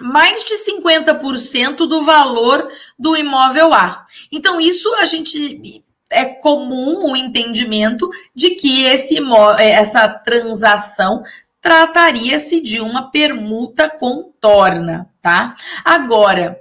[0.00, 4.06] mais de 50% do valor do imóvel A.
[4.32, 9.18] Então, isso a gente é comum o entendimento de que esse,
[9.58, 11.22] é, essa transação
[11.60, 15.54] trataria-se de uma permuta com torna, tá?
[15.84, 16.58] Agora,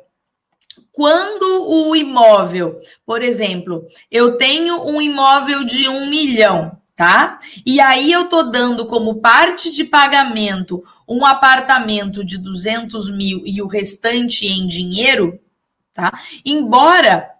[0.99, 7.39] quando o imóvel, por exemplo, eu tenho um imóvel de um milhão, tá?
[7.65, 13.61] E aí eu tô dando como parte de pagamento um apartamento de 200 mil e
[13.61, 15.39] o restante em dinheiro,
[15.93, 16.19] tá?
[16.45, 17.31] Embora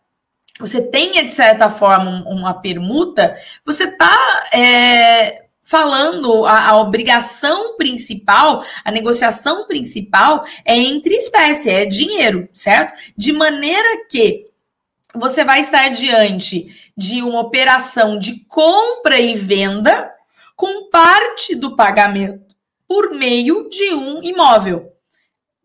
[0.58, 3.36] você tenha, de certa forma, uma permuta,
[3.66, 11.86] você está é, falando a, a, obrigação principal, a negociação principal é entre espécie, é
[11.86, 13.00] dinheiro, certo?
[13.16, 14.48] De maneira que
[15.14, 20.12] você vai estar diante de uma operação de compra e venda
[20.56, 22.56] com parte do pagamento
[22.88, 24.92] por meio de um imóvel.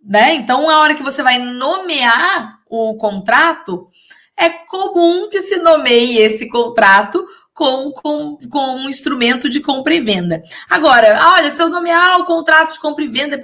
[0.05, 0.34] Né?
[0.34, 3.88] Então, a hora que você vai nomear o contrato,
[4.36, 10.00] é comum que se nomeie esse contrato com, com, com um instrumento de compra e
[10.00, 10.42] venda.
[10.68, 13.40] Agora, olha, se eu nomear o contrato de compra e venda,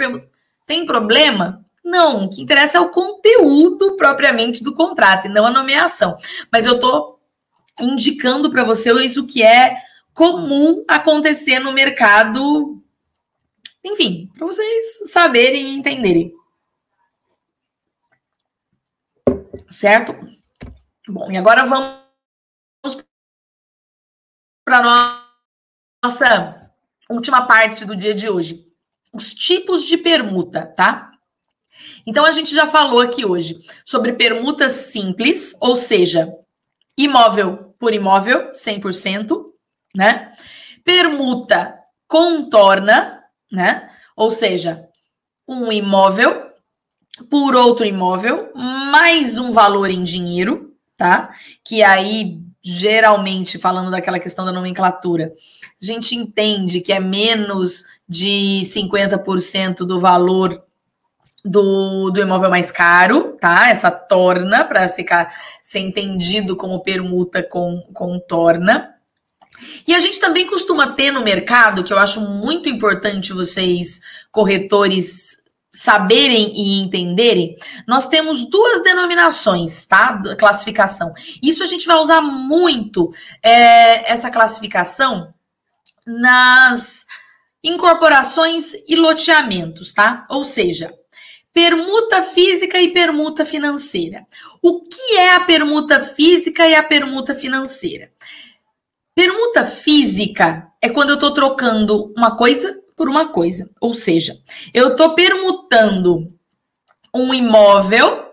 [0.66, 1.64] tem problema?
[1.82, 6.16] Não, o que interessa é o conteúdo propriamente do contrato e não a nomeação.
[6.52, 7.20] Mas eu estou
[7.80, 9.76] indicando para vocês o que é
[10.12, 12.82] comum acontecer no mercado,
[13.82, 16.34] enfim, para vocês saberem e entenderem.
[19.70, 20.14] Certo?
[21.08, 22.00] Bom, e agora vamos
[24.64, 24.82] para
[26.02, 26.70] nossa
[27.08, 28.66] última parte do dia de hoje.
[29.12, 31.11] Os tipos de permuta, tá?
[32.06, 36.32] Então a gente já falou aqui hoje sobre permutas simples, ou seja,
[36.96, 39.46] imóvel por imóvel, 100%,
[39.94, 40.32] né?
[40.84, 43.90] Permuta contorna, né?
[44.14, 44.88] Ou seja,
[45.48, 46.50] um imóvel
[47.28, 51.34] por outro imóvel, mais um valor em dinheiro, tá?
[51.64, 55.32] Que aí, geralmente, falando daquela questão da nomenclatura,
[55.80, 60.62] a gente entende que é menos de 50% do valor
[61.44, 63.70] do, do imóvel mais caro, tá?
[63.70, 68.94] Essa torna, para ficar ser entendido como permuta com, com torna.
[69.86, 74.00] E a gente também costuma ter no mercado, que eu acho muito importante vocês,
[74.30, 75.39] corretores,
[75.73, 77.57] saberem e entenderem,
[77.87, 80.21] nós temos duas denominações, tá?
[80.39, 81.12] Classificação.
[81.43, 83.12] Isso a gente vai usar muito
[83.43, 85.33] é, essa classificação
[86.07, 87.07] nas
[87.62, 90.27] incorporações e loteamentos, tá?
[90.29, 90.93] Ou seja,
[91.53, 94.27] permuta física e permuta financeira.
[94.62, 98.11] O que é a permuta física e a permuta financeira?
[99.14, 103.70] Permuta física é quando eu estou trocando uma coisa por uma coisa.
[103.80, 104.36] Ou seja,
[104.74, 106.34] eu estou permutando
[107.14, 108.26] um imóvel,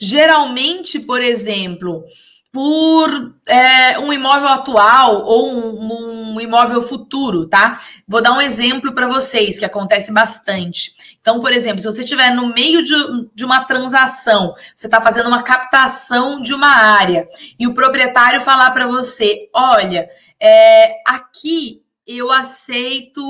[0.00, 2.02] geralmente, por exemplo,
[2.50, 7.78] por é, um imóvel atual ou um, um, imóvel futuro, tá?
[8.08, 10.94] Vou dar um exemplo para vocês que acontece bastante.
[11.20, 12.94] Então, por exemplo, se você estiver no meio de,
[13.34, 18.70] de uma transação, você está fazendo uma captação de uma área e o proprietário falar
[18.70, 20.08] para você: olha,
[20.40, 23.22] é, aqui eu aceito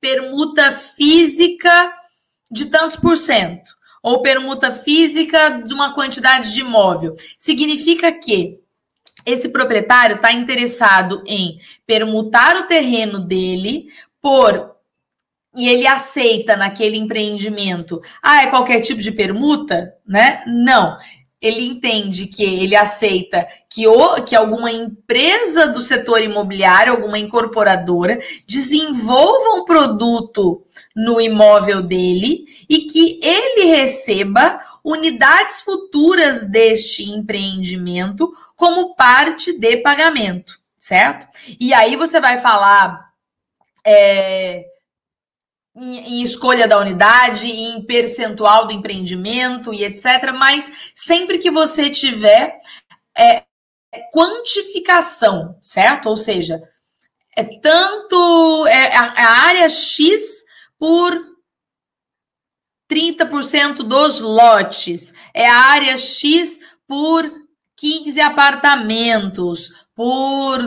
[0.00, 1.92] permuta física
[2.50, 7.14] de tantos por cento, ou permuta física de uma quantidade de imóvel.
[7.38, 8.60] Significa que
[9.26, 13.88] esse proprietário está interessado em permutar o terreno dele
[14.20, 14.76] por
[15.56, 20.44] e ele aceita naquele empreendimento, ah, é qualquer tipo de permuta, né?
[20.46, 20.96] Não
[21.40, 28.18] ele entende que ele aceita que, o, que alguma empresa do setor imobiliário, alguma incorporadora,
[28.46, 30.64] desenvolva um produto
[30.94, 40.58] no imóvel dele e que ele receba unidades futuras deste empreendimento como parte de pagamento,
[40.76, 41.26] certo?
[41.60, 43.08] E aí você vai falar.
[43.86, 44.66] É,
[45.78, 50.32] em, escolha da unidade, em percentual do empreendimento e etc.
[50.36, 52.58] Mas sempre que você tiver
[53.16, 53.44] é,
[54.12, 56.08] quantificação, certo?
[56.08, 56.60] Ou seja,
[57.36, 60.44] é tanto é a, a área X
[60.78, 61.18] por
[62.90, 67.30] 30% dos lotes, é a área X por
[67.76, 70.58] 15 apartamentos, por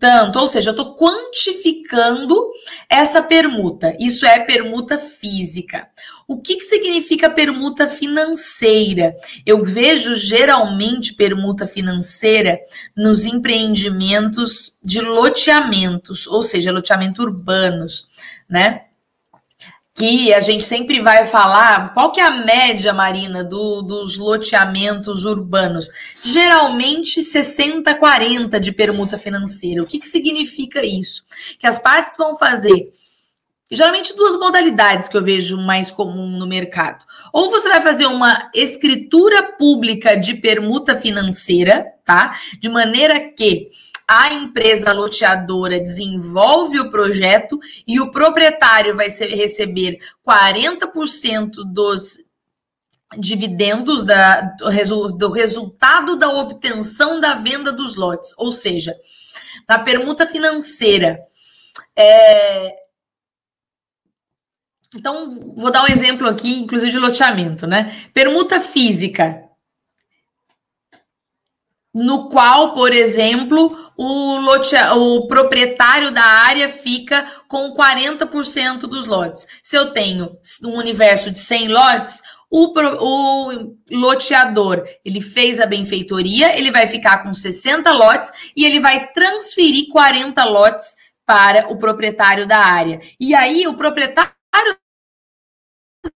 [0.00, 2.50] tanto, ou seja, eu estou quantificando
[2.88, 3.94] essa permuta.
[4.00, 5.88] Isso é permuta física.
[6.26, 9.14] O que, que significa permuta financeira?
[9.44, 12.58] Eu vejo geralmente permuta financeira
[12.96, 18.08] nos empreendimentos de loteamentos, ou seja, loteamento urbanos,
[18.48, 18.84] né?
[19.94, 25.24] Que a gente sempre vai falar, qual que é a média, Marina, do, dos loteamentos
[25.24, 25.88] urbanos?
[26.22, 29.82] Geralmente 60-40 de permuta financeira.
[29.82, 31.24] O que, que significa isso?
[31.58, 32.92] Que as partes vão fazer
[33.70, 37.04] geralmente duas modalidades que eu vejo mais comum no mercado.
[37.32, 42.36] Ou você vai fazer uma escritura pública de permuta financeira, tá?
[42.58, 43.70] De maneira que
[44.12, 52.18] a empresa loteadora desenvolve o projeto e o proprietário vai ser, receber 40% dos
[53.16, 58.34] dividendos da, do, do resultado da obtenção da venda dos lotes.
[58.36, 58.96] Ou seja,
[59.68, 61.20] na permuta financeira,
[61.94, 62.74] é,
[64.92, 67.94] então, vou dar um exemplo aqui, inclusive de loteamento, né?
[68.12, 69.48] Permuta física,
[71.94, 79.46] no qual, por exemplo, o, lote, o proprietário da área fica com 40% dos lotes.
[79.62, 86.58] Se eu tenho um universo de 100 lotes, o, o, loteador ele fez a benfeitoria,
[86.58, 90.94] ele vai ficar com 60 lotes e ele vai transferir 40 lotes
[91.26, 93.02] para o proprietário da área.
[93.20, 94.32] E aí o proprietário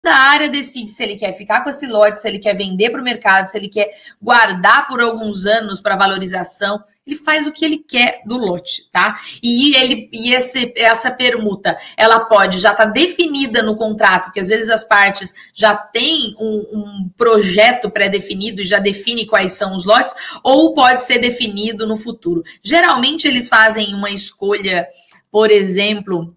[0.02, 3.00] da área decide se ele quer ficar com esse lote, se ele quer vender para
[3.00, 7.64] o mercado, se ele quer guardar por alguns anos para valorização ele faz o que
[7.64, 9.18] ele quer do lote, tá?
[9.42, 14.38] E ele e esse, essa permuta, ela pode já estar tá definida no contrato, porque
[14.38, 19.74] às vezes as partes já têm um, um projeto pré-definido e já define quais são
[19.74, 20.14] os lotes,
[20.44, 22.44] ou pode ser definido no futuro.
[22.62, 24.86] Geralmente eles fazem uma escolha
[25.32, 26.36] por exemplo,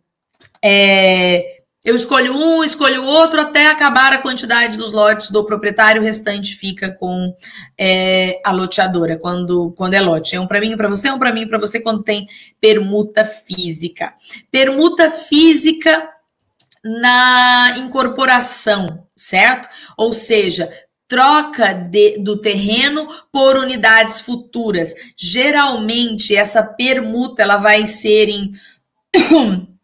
[0.64, 1.55] é,
[1.86, 6.56] eu escolho um, escolho outro, até acabar a quantidade dos lotes do proprietário, o restante
[6.56, 7.32] fica com
[7.78, 10.36] é, a loteadora, quando, quando é lote.
[10.36, 12.28] É um para mim, para você, um para mim, para você, quando tem
[12.60, 14.16] permuta física.
[14.50, 16.10] Permuta física
[16.84, 19.70] na incorporação, certo?
[19.96, 20.72] Ou seja,
[21.08, 24.96] troca de, do terreno por unidades futuras.
[25.16, 28.52] Geralmente, essa permuta ela vai ser em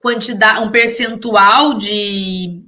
[0.00, 2.64] quantidade, um percentual de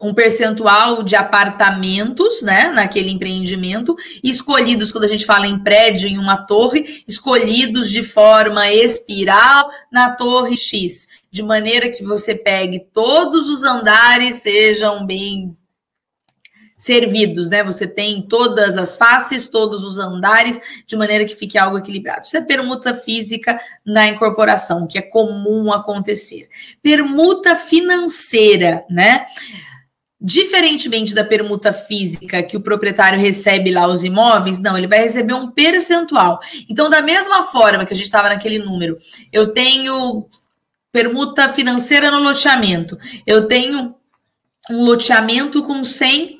[0.00, 6.18] um percentual de apartamentos, né, naquele empreendimento, escolhidos quando a gente fala em prédio, em
[6.18, 13.48] uma torre, escolhidos de forma espiral na torre X, de maneira que você pegue todos
[13.48, 15.56] os andares sejam bem
[16.76, 17.64] servidos, né?
[17.64, 22.26] Você tem todas as faces, todos os andares, de maneira que fique algo equilibrado.
[22.26, 26.48] Isso é permuta física na incorporação, que é comum acontecer.
[26.82, 29.26] Permuta financeira, né?
[30.20, 35.34] Diferentemente da permuta física que o proprietário recebe lá os imóveis, não, ele vai receber
[35.34, 36.40] um percentual.
[36.68, 38.98] Então, da mesma forma que a gente estava naquele número,
[39.32, 40.26] eu tenho
[40.90, 43.94] permuta financeira no loteamento, eu tenho
[44.70, 46.35] um loteamento com 100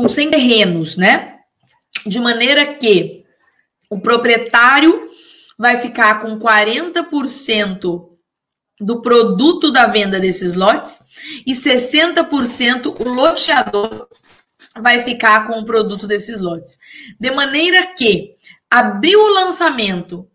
[0.00, 1.40] com 100 terrenos, né?
[2.06, 3.22] De maneira que
[3.90, 5.06] o proprietário
[5.58, 8.08] vai ficar com 40%
[8.80, 11.00] do produto da venda desses lotes
[11.46, 14.08] e 60% o loteador
[14.80, 16.78] vai ficar com o produto desses lotes.
[17.18, 18.36] De maneira que
[18.70, 20.26] abriu o lançamento,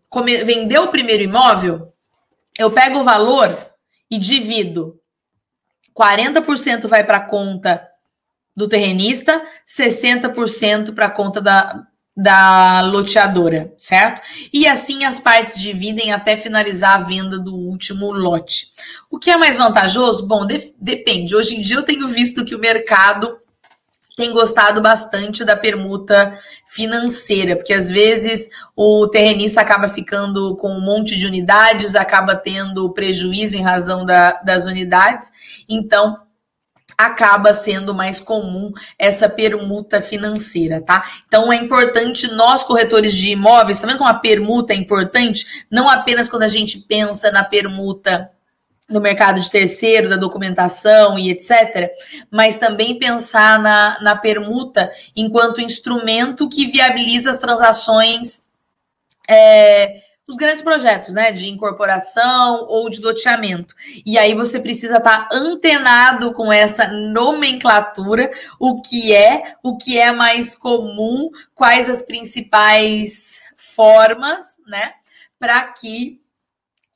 [0.44, 1.92] vendeu o primeiro imóvel,
[2.56, 3.52] eu pego o valor
[4.08, 5.00] e divido.
[5.92, 7.84] 40% vai para a conta
[8.56, 11.86] do terrenista, 60% para a conta da,
[12.16, 14.22] da loteadora, certo?
[14.50, 18.68] E assim as partes dividem até finalizar a venda do último lote.
[19.10, 20.26] O que é mais vantajoso?
[20.26, 21.36] Bom, de, depende.
[21.36, 23.38] Hoje em dia eu tenho visto que o mercado
[24.16, 30.80] tem gostado bastante da permuta financeira, porque às vezes o terrenista acaba ficando com um
[30.80, 35.30] monte de unidades, acaba tendo prejuízo em razão da, das unidades.
[35.68, 36.18] Então,
[36.96, 41.04] acaba sendo mais comum essa permuta financeira, tá?
[41.26, 45.66] Então é importante nós corretores de imóveis, tá vendo como a permuta é importante?
[45.70, 48.30] Não apenas quando a gente pensa na permuta
[48.88, 51.90] no mercado de terceiro, da documentação e etc.,
[52.30, 58.46] mas também pensar na, na permuta enquanto instrumento que viabiliza as transações
[59.28, 63.74] é, os grandes projetos, né, de incorporação ou de loteamento.
[64.04, 70.12] E aí você precisa estar antenado com essa nomenclatura, o que é, o que é
[70.12, 74.94] mais comum, quais as principais formas, né,
[75.38, 76.20] para que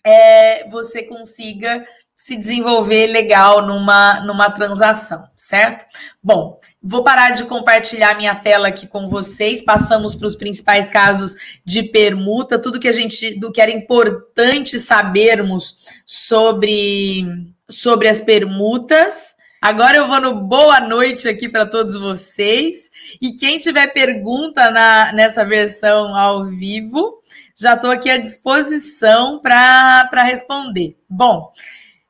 [0.03, 5.87] é, você consiga se desenvolver legal numa, numa transação, certo?
[6.23, 9.63] Bom, vou parar de compartilhar minha tela aqui com vocês.
[9.63, 14.79] Passamos para os principais casos de permuta, tudo que a gente, do que era importante
[14.79, 15.77] sabermos
[16.07, 17.27] sobre,
[17.69, 19.37] sobre as permutas.
[19.61, 22.91] Agora eu vou no boa noite aqui para todos vocês.
[23.21, 27.23] E quem tiver pergunta na, nessa versão ao vivo,
[27.55, 30.97] já estou aqui à disposição para responder.
[31.07, 31.53] Bom,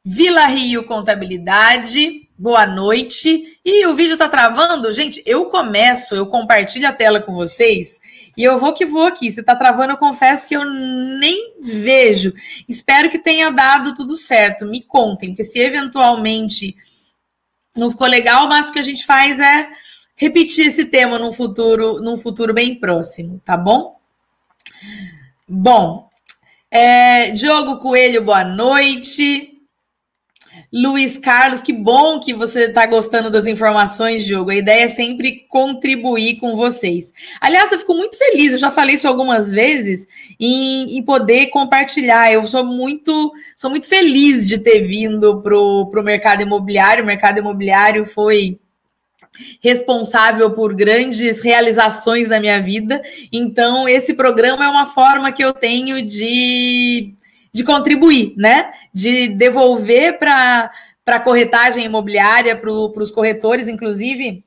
[0.04, 3.60] Vila Rio Contabilidade, boa noite.
[3.62, 4.94] E o vídeo tá travando?
[4.94, 8.00] Gente, eu começo, eu compartilho a tela com vocês
[8.34, 9.30] e eu vou que vou aqui.
[9.30, 12.32] Se tá travando, eu confesso que eu nem vejo.
[12.66, 14.64] Espero que tenha dado tudo certo.
[14.64, 16.74] Me contem, porque se eventualmente
[17.76, 19.70] não ficou legal, o máximo que a gente faz é
[20.16, 24.00] repetir esse tema num futuro, num futuro bem próximo, tá bom?
[25.46, 26.08] Bom,
[26.70, 29.49] é, Diogo Coelho, boa noite.
[30.72, 34.50] Luiz Carlos, que bom que você está gostando das informações, Diogo.
[34.50, 37.12] A ideia é sempre contribuir com vocês.
[37.40, 40.06] Aliás, eu fico muito feliz, eu já falei isso algumas vezes,
[40.38, 42.32] em, em poder compartilhar.
[42.32, 47.02] Eu sou muito, sou muito feliz de ter vindo para o mercado imobiliário.
[47.02, 48.60] O mercado imobiliário foi
[49.60, 53.02] responsável por grandes realizações na minha vida.
[53.32, 57.14] Então, esse programa é uma forma que eu tenho de
[57.52, 58.72] de contribuir, né?
[58.92, 60.70] De devolver para
[61.06, 64.44] a corretagem imobiliária, para os corretores, inclusive.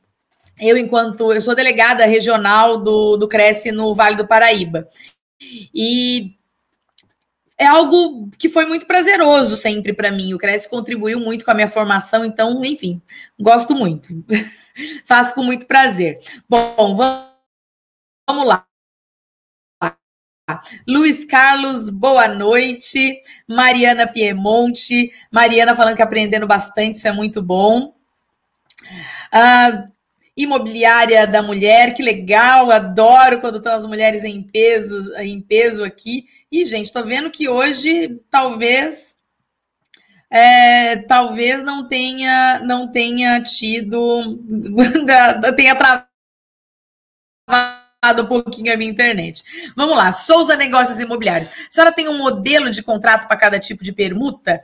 [0.60, 4.88] Eu, enquanto eu sou delegada regional do, do Cresce no Vale do Paraíba.
[5.74, 6.36] E
[7.58, 10.34] é algo que foi muito prazeroso sempre para mim.
[10.34, 13.02] O Cresce contribuiu muito com a minha formação, então, enfim,
[13.40, 14.10] gosto muito.
[15.06, 16.20] Faço com muito prazer.
[16.48, 18.66] Bom, vamos lá.
[20.88, 23.22] Luiz Carlos, boa noite.
[23.48, 25.12] Mariana Piemonte.
[25.32, 27.94] Mariana falando que aprendendo bastante, isso é muito bom.
[29.34, 29.92] Uh,
[30.36, 36.26] imobiliária da mulher, que legal, adoro quando estão as mulheres em peso, em peso aqui.
[36.52, 39.16] E, gente, estou vendo que hoje talvez
[40.30, 44.40] é, talvez não tenha não tenha tido
[45.56, 46.08] tenha travado
[48.12, 49.44] um pouquinho a minha internet.
[49.76, 51.50] Vamos lá, Souza Negócios Imobiliários.
[51.50, 54.62] A senhora tem um modelo de contrato para cada tipo de permuta?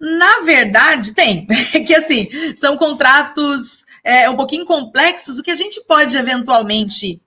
[0.00, 1.46] Na verdade, tem.
[1.72, 5.38] É que assim, são contratos é, um pouquinho complexos.
[5.38, 7.20] O que a gente pode eventualmente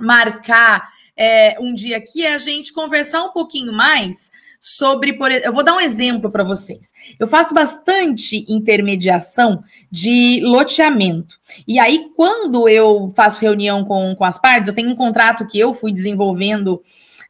[0.00, 4.30] marcar é, um dia aqui é a gente conversar um pouquinho mais
[4.66, 6.90] sobre, por, eu vou dar um exemplo para vocês.
[7.20, 9.62] Eu faço bastante intermediação
[9.92, 11.38] de loteamento.
[11.68, 15.58] E aí, quando eu faço reunião com, com as partes, eu tenho um contrato que
[15.58, 16.82] eu fui desenvolvendo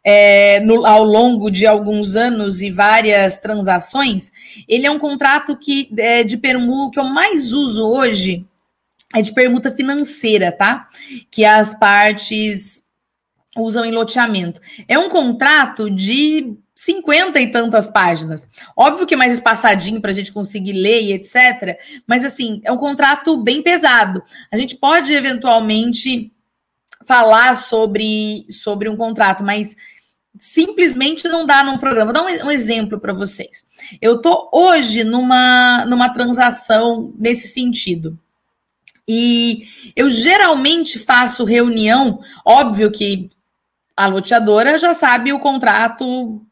[0.05, 4.31] é, no, ao longo de alguns anos e várias transações.
[4.69, 8.47] Ele é um contrato que é de permuta que eu mais uso hoje
[9.13, 10.89] é de permuta financeira, tá?
[11.33, 12.85] Que as partes
[13.57, 14.61] usam em loteamento.
[14.87, 18.49] É um contrato de cinquenta e tantas páginas.
[18.77, 21.79] Óbvio que é mais espaçadinho para a gente conseguir ler e etc.
[22.07, 24.23] Mas assim, é um contrato bem pesado.
[24.51, 26.33] A gente pode eventualmente
[27.05, 29.77] falar sobre, sobre um contrato, mas
[30.39, 32.13] simplesmente não dá num programa.
[32.13, 33.65] Vou dar um, um exemplo para vocês.
[34.01, 38.19] Eu estou hoje numa, numa transação nesse sentido.
[39.07, 43.29] E eu geralmente faço reunião, óbvio que
[43.95, 46.43] a loteadora já sabe o contrato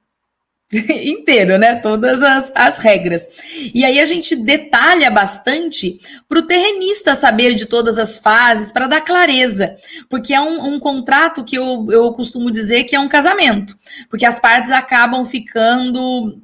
[1.04, 1.76] inteiro, né?
[1.76, 3.28] Todas as, as regras.
[3.74, 8.86] E aí a gente detalha bastante para o terrenista saber de todas as fases, para
[8.86, 9.74] dar clareza.
[10.08, 13.76] Porque é um, um, contrato que eu, eu costumo dizer que é um casamento.
[14.08, 16.40] Porque as partes acabam ficando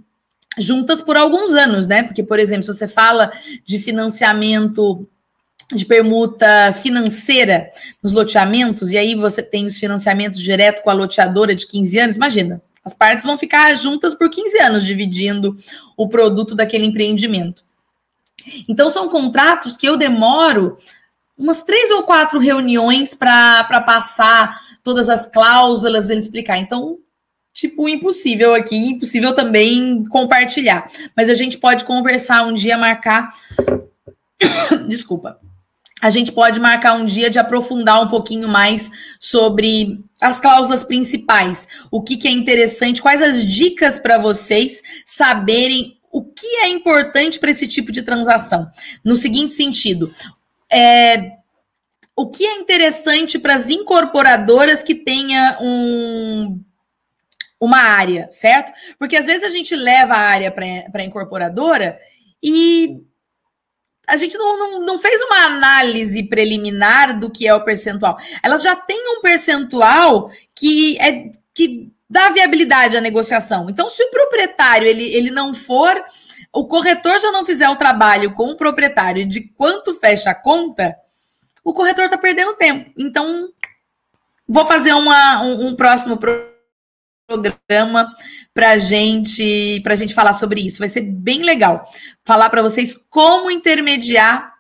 [0.59, 2.03] juntas por alguns anos, né?
[2.03, 3.33] Porque, por exemplo, se você fala
[3.65, 5.09] de financiamento
[5.73, 7.71] de permuta financeira
[8.03, 12.17] nos loteamentos, e aí você tem os financiamentos direto com a loteadora de 15 anos,
[12.17, 15.55] imagina, as partes vão ficar juntas por 15 anos, dividindo
[15.95, 17.63] o produto daquele empreendimento.
[18.67, 20.79] Então, são contratos que eu demoro
[21.37, 26.59] umas três ou quatro reuniões para passar todas as cláusulas, ele explicar.
[26.59, 26.99] Então,
[27.53, 30.91] tipo, impossível aqui, impossível também compartilhar.
[31.15, 33.29] Mas a gente pode conversar um dia, marcar.
[34.89, 35.39] Desculpa
[36.01, 41.67] a gente pode marcar um dia de aprofundar um pouquinho mais sobre as cláusulas principais,
[41.91, 47.39] o que, que é interessante, quais as dicas para vocês saberem o que é importante
[47.39, 48.71] para esse tipo de transação.
[49.05, 50.13] No seguinte sentido,
[50.71, 51.33] é,
[52.17, 56.61] o que é interessante para as incorporadoras que tenha um,
[57.61, 58.73] uma área, certo?
[58.99, 61.99] Porque às vezes a gente leva a área para a incorporadora
[62.43, 63.01] e
[64.09, 68.17] a gente não, não, não, fez uma análise preliminar do que é o percentual.
[68.43, 73.69] Elas já têm um percentual que é que dá viabilidade à negociação.
[73.69, 76.03] Então, se o proprietário ele, ele não for,
[76.53, 80.97] o corretor já não fizer o trabalho com o proprietário de quanto fecha a conta,
[81.63, 82.91] o corretor está perdendo tempo.
[82.97, 83.51] Então,
[84.49, 86.17] vou fazer uma, um, um próximo
[87.29, 88.11] programa
[88.55, 90.79] para gente para gente falar sobre isso.
[90.79, 91.87] Vai ser bem legal
[92.25, 94.55] falar para vocês como intermediar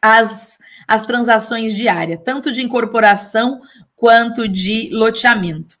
[0.00, 3.60] as, as transações diárias, tanto de incorporação
[3.96, 5.76] quanto de loteamento.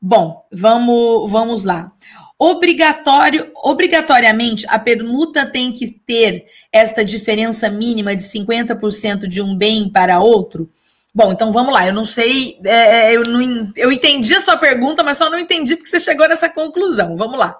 [0.00, 1.92] Bom, vamos vamos lá.
[2.36, 9.88] Obrigatório, obrigatoriamente, a permuta tem que ter esta diferença mínima de 50% de um bem
[9.88, 10.68] para outro?
[11.14, 11.86] Bom, então vamos lá.
[11.86, 15.38] Eu não sei, é, é, eu, não, eu entendi a sua pergunta, mas só não
[15.38, 17.16] entendi porque você chegou nessa conclusão.
[17.16, 17.58] Vamos lá.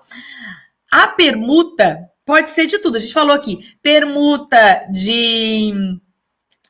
[0.91, 2.97] A permuta pode ser de tudo.
[2.97, 5.73] A gente falou aqui, permuta de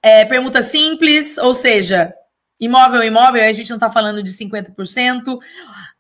[0.03, 2.13] é, permuta simples, ou seja,
[2.59, 5.39] imóvel imóvel, a gente não está falando de 50%.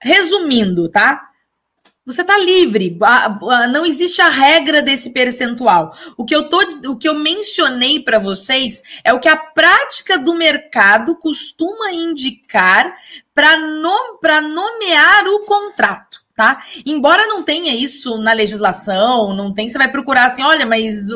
[0.03, 1.32] Resumindo, tá?
[2.05, 2.99] Você está livre,
[3.73, 5.97] não existe a regra desse percentual.
[6.17, 10.19] O que eu, tô, o que eu mencionei para vocês é o que a prática
[10.19, 12.93] do mercado costuma indicar
[13.33, 14.19] para no,
[14.53, 16.21] nomear o contrato.
[16.35, 16.61] Tá?
[16.85, 21.07] Embora não tenha isso na legislação, não tem, você vai procurar assim, olha, mas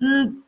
[0.00, 0.40] hum,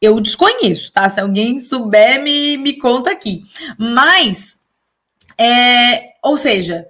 [0.00, 1.08] eu desconheço, tá?
[1.10, 3.42] Se alguém souber, me, me conta aqui.
[3.76, 4.58] Mas,
[5.36, 6.86] é, ou seja,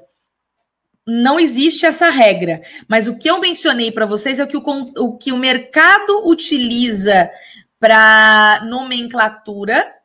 [1.07, 4.63] não existe essa regra, mas o que eu mencionei para vocês é o que o,
[4.99, 7.31] o que o mercado utiliza
[7.79, 10.01] para nomenclatura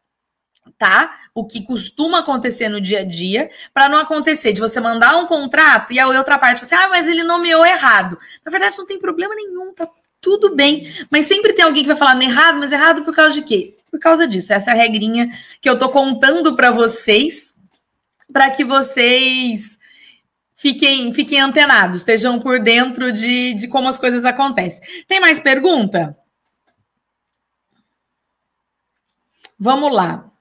[0.78, 1.16] tá?
[1.34, 5.26] O que costuma acontecer no dia a dia, para não acontecer de você mandar um
[5.26, 8.18] contrato e a outra parte você, ah, mas ele nomeou errado.
[8.44, 9.90] Na verdade, não tem problema nenhum, tá
[10.20, 10.92] tudo bem.
[11.10, 13.78] Mas sempre tem alguém que vai falar errado, mas errado por causa de quê?
[13.90, 14.54] Por causa disso.
[14.54, 15.30] Essa é a regrinha
[15.62, 17.56] que eu tô contando para vocês,
[18.32, 19.78] para que vocês
[20.56, 24.84] fiquem, fiquem antenados, estejam por dentro de, de como as coisas acontecem.
[25.08, 26.18] Tem mais pergunta?
[29.60, 30.32] Vamos lá.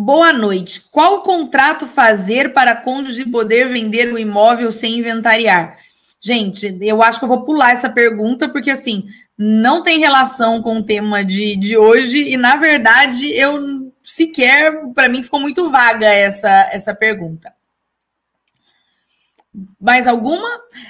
[0.00, 0.80] Boa noite.
[0.92, 5.76] Qual contrato fazer para cônjuge poder vender o imóvel sem inventariar?
[6.20, 10.78] Gente, eu acho que eu vou pular essa pergunta, porque assim, não tem relação com
[10.78, 16.06] o tema de, de hoje, e na verdade, eu sequer, para mim, ficou muito vaga
[16.06, 17.52] essa, essa pergunta.
[19.78, 20.48] Mais alguma?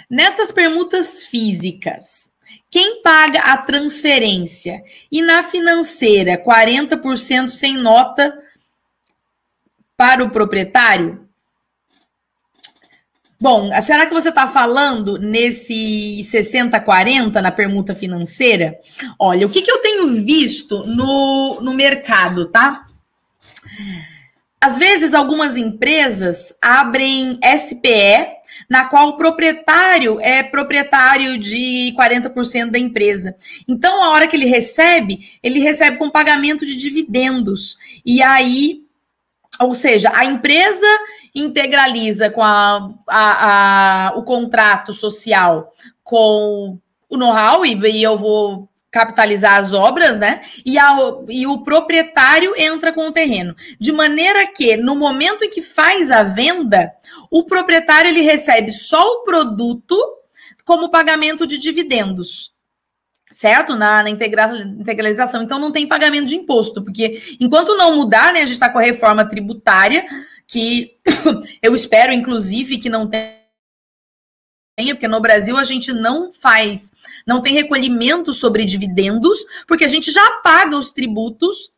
[0.08, 2.30] Nestas permutas físicas,
[2.70, 4.82] quem paga a transferência?
[5.10, 8.38] E na financeira, 40% sem nota
[9.96, 11.26] para o proprietário?
[13.40, 18.78] Bom, será que você está falando nesse 60-40 na permuta financeira?
[19.18, 22.87] Olha, o que, que eu tenho visto no, no mercado, tá?
[24.60, 32.78] Às vezes, algumas empresas abrem SPE, na qual o proprietário é proprietário de 40% da
[32.78, 33.36] empresa.
[33.68, 37.76] Então, a hora que ele recebe, ele recebe com pagamento de dividendos.
[38.04, 38.82] E aí
[39.60, 40.86] ou seja, a empresa
[41.34, 45.72] integraliza com a, a, a o contrato social
[46.04, 48.68] com o know-how e, e eu vou
[48.98, 50.42] capitalizar as obras, né?
[50.66, 50.96] E, a,
[51.28, 53.54] e o proprietário entra com o terreno.
[53.78, 56.90] De maneira que, no momento em que faz a venda,
[57.30, 59.96] o proprietário ele recebe só o produto
[60.64, 62.52] como pagamento de dividendos
[63.30, 63.76] certo?
[63.76, 65.42] Na, na integralização.
[65.42, 68.78] Então, não tem pagamento de imposto, porque enquanto não mudar, né, a gente está com
[68.78, 70.06] a reforma tributária,
[70.46, 70.96] que
[71.62, 73.37] eu espero, inclusive, que não tenha,
[74.86, 76.92] porque no Brasil a gente não faz,
[77.26, 81.70] não tem recolhimento sobre dividendos, porque a gente já paga os tributos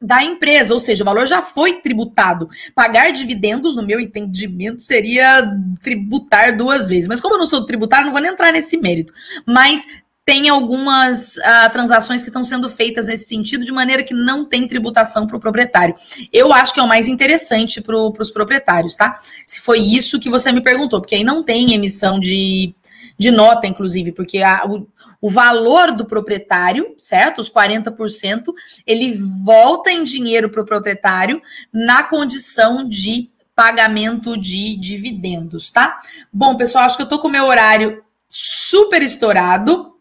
[0.00, 2.48] da empresa, ou seja, o valor já foi tributado.
[2.74, 5.48] Pagar dividendos, no meu entendimento, seria
[5.80, 7.06] tributar duas vezes.
[7.06, 9.14] Mas como eu não sou tributário, não vou nem entrar nesse mérito.
[9.46, 9.86] Mas
[10.24, 14.68] tem algumas uh, transações que estão sendo feitas nesse sentido, de maneira que não tem
[14.68, 15.94] tributação para o proprietário.
[16.32, 19.18] Eu acho que é o mais interessante para os proprietários, tá?
[19.46, 22.74] Se foi isso que você me perguntou, porque aí não tem emissão de,
[23.18, 24.86] de nota, inclusive, porque a, o,
[25.20, 27.40] o valor do proprietário, certo?
[27.40, 28.52] Os 40%,
[28.86, 31.42] ele volta em dinheiro para o proprietário
[31.72, 36.00] na condição de pagamento de dividendos, tá?
[36.32, 39.91] Bom, pessoal, acho que eu tô com o meu horário super estourado.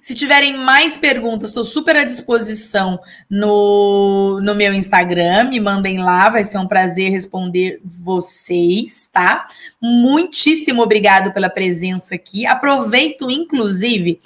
[0.00, 5.44] Se tiverem mais perguntas, estou super à disposição no, no meu Instagram.
[5.44, 9.46] Me mandem lá, vai ser um prazer responder vocês, tá?
[9.80, 12.46] Muitíssimo obrigado pela presença aqui.
[12.46, 14.20] Aproveito, inclusive.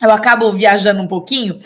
[0.00, 1.58] Eu acabo viajando um pouquinho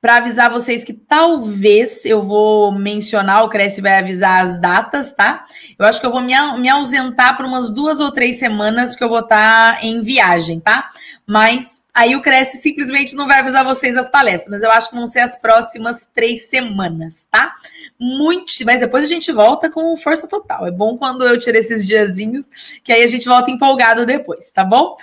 [0.00, 5.44] para avisar vocês que talvez eu vou mencionar, o Cresce vai avisar as datas, tá?
[5.78, 9.04] Eu acho que eu vou me, me ausentar por umas duas ou três semanas, porque
[9.04, 10.90] eu vou estar tá em viagem, tá?
[11.24, 14.96] Mas aí o Cresce simplesmente não vai avisar vocês as palestras, mas eu acho que
[14.96, 17.54] vão ser as próximas três semanas, tá?
[17.98, 20.66] Muito, mas depois a gente volta com força total.
[20.66, 22.44] É bom quando eu tiro esses diazinhos,
[22.82, 24.96] que aí a gente volta empolgado depois, tá bom?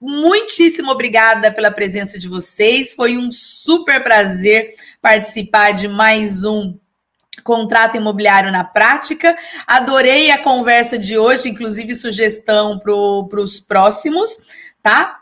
[0.00, 2.94] Muitíssimo obrigada pela presença de vocês.
[2.94, 4.70] Foi um super prazer
[5.02, 6.78] participar de mais um
[7.42, 9.36] contrato imobiliário na prática.
[9.66, 14.38] Adorei a conversa de hoje, inclusive sugestão para os próximos,
[14.80, 15.18] tá?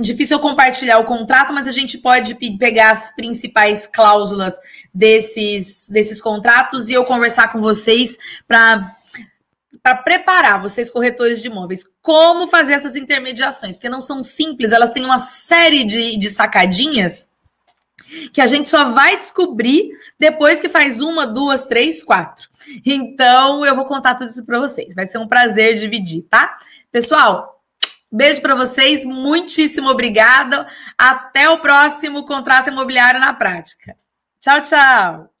[0.00, 4.58] Difícil compartilhar o contrato, mas a gente pode pegar as principais cláusulas
[4.92, 8.95] desses, desses contratos e eu conversar com vocês para
[9.86, 14.90] para preparar vocês, corretores de imóveis, como fazer essas intermediações, porque não são simples, elas
[14.90, 17.28] têm uma série de, de sacadinhas
[18.32, 22.48] que a gente só vai descobrir depois que faz uma, duas, três, quatro.
[22.84, 24.92] Então, eu vou contar tudo isso para vocês.
[24.92, 26.56] Vai ser um prazer dividir, tá?
[26.90, 27.62] Pessoal,
[28.10, 30.66] beijo para vocês, muitíssimo obrigada.
[30.98, 33.96] Até o próximo contrato imobiliário na prática.
[34.40, 35.35] Tchau, tchau.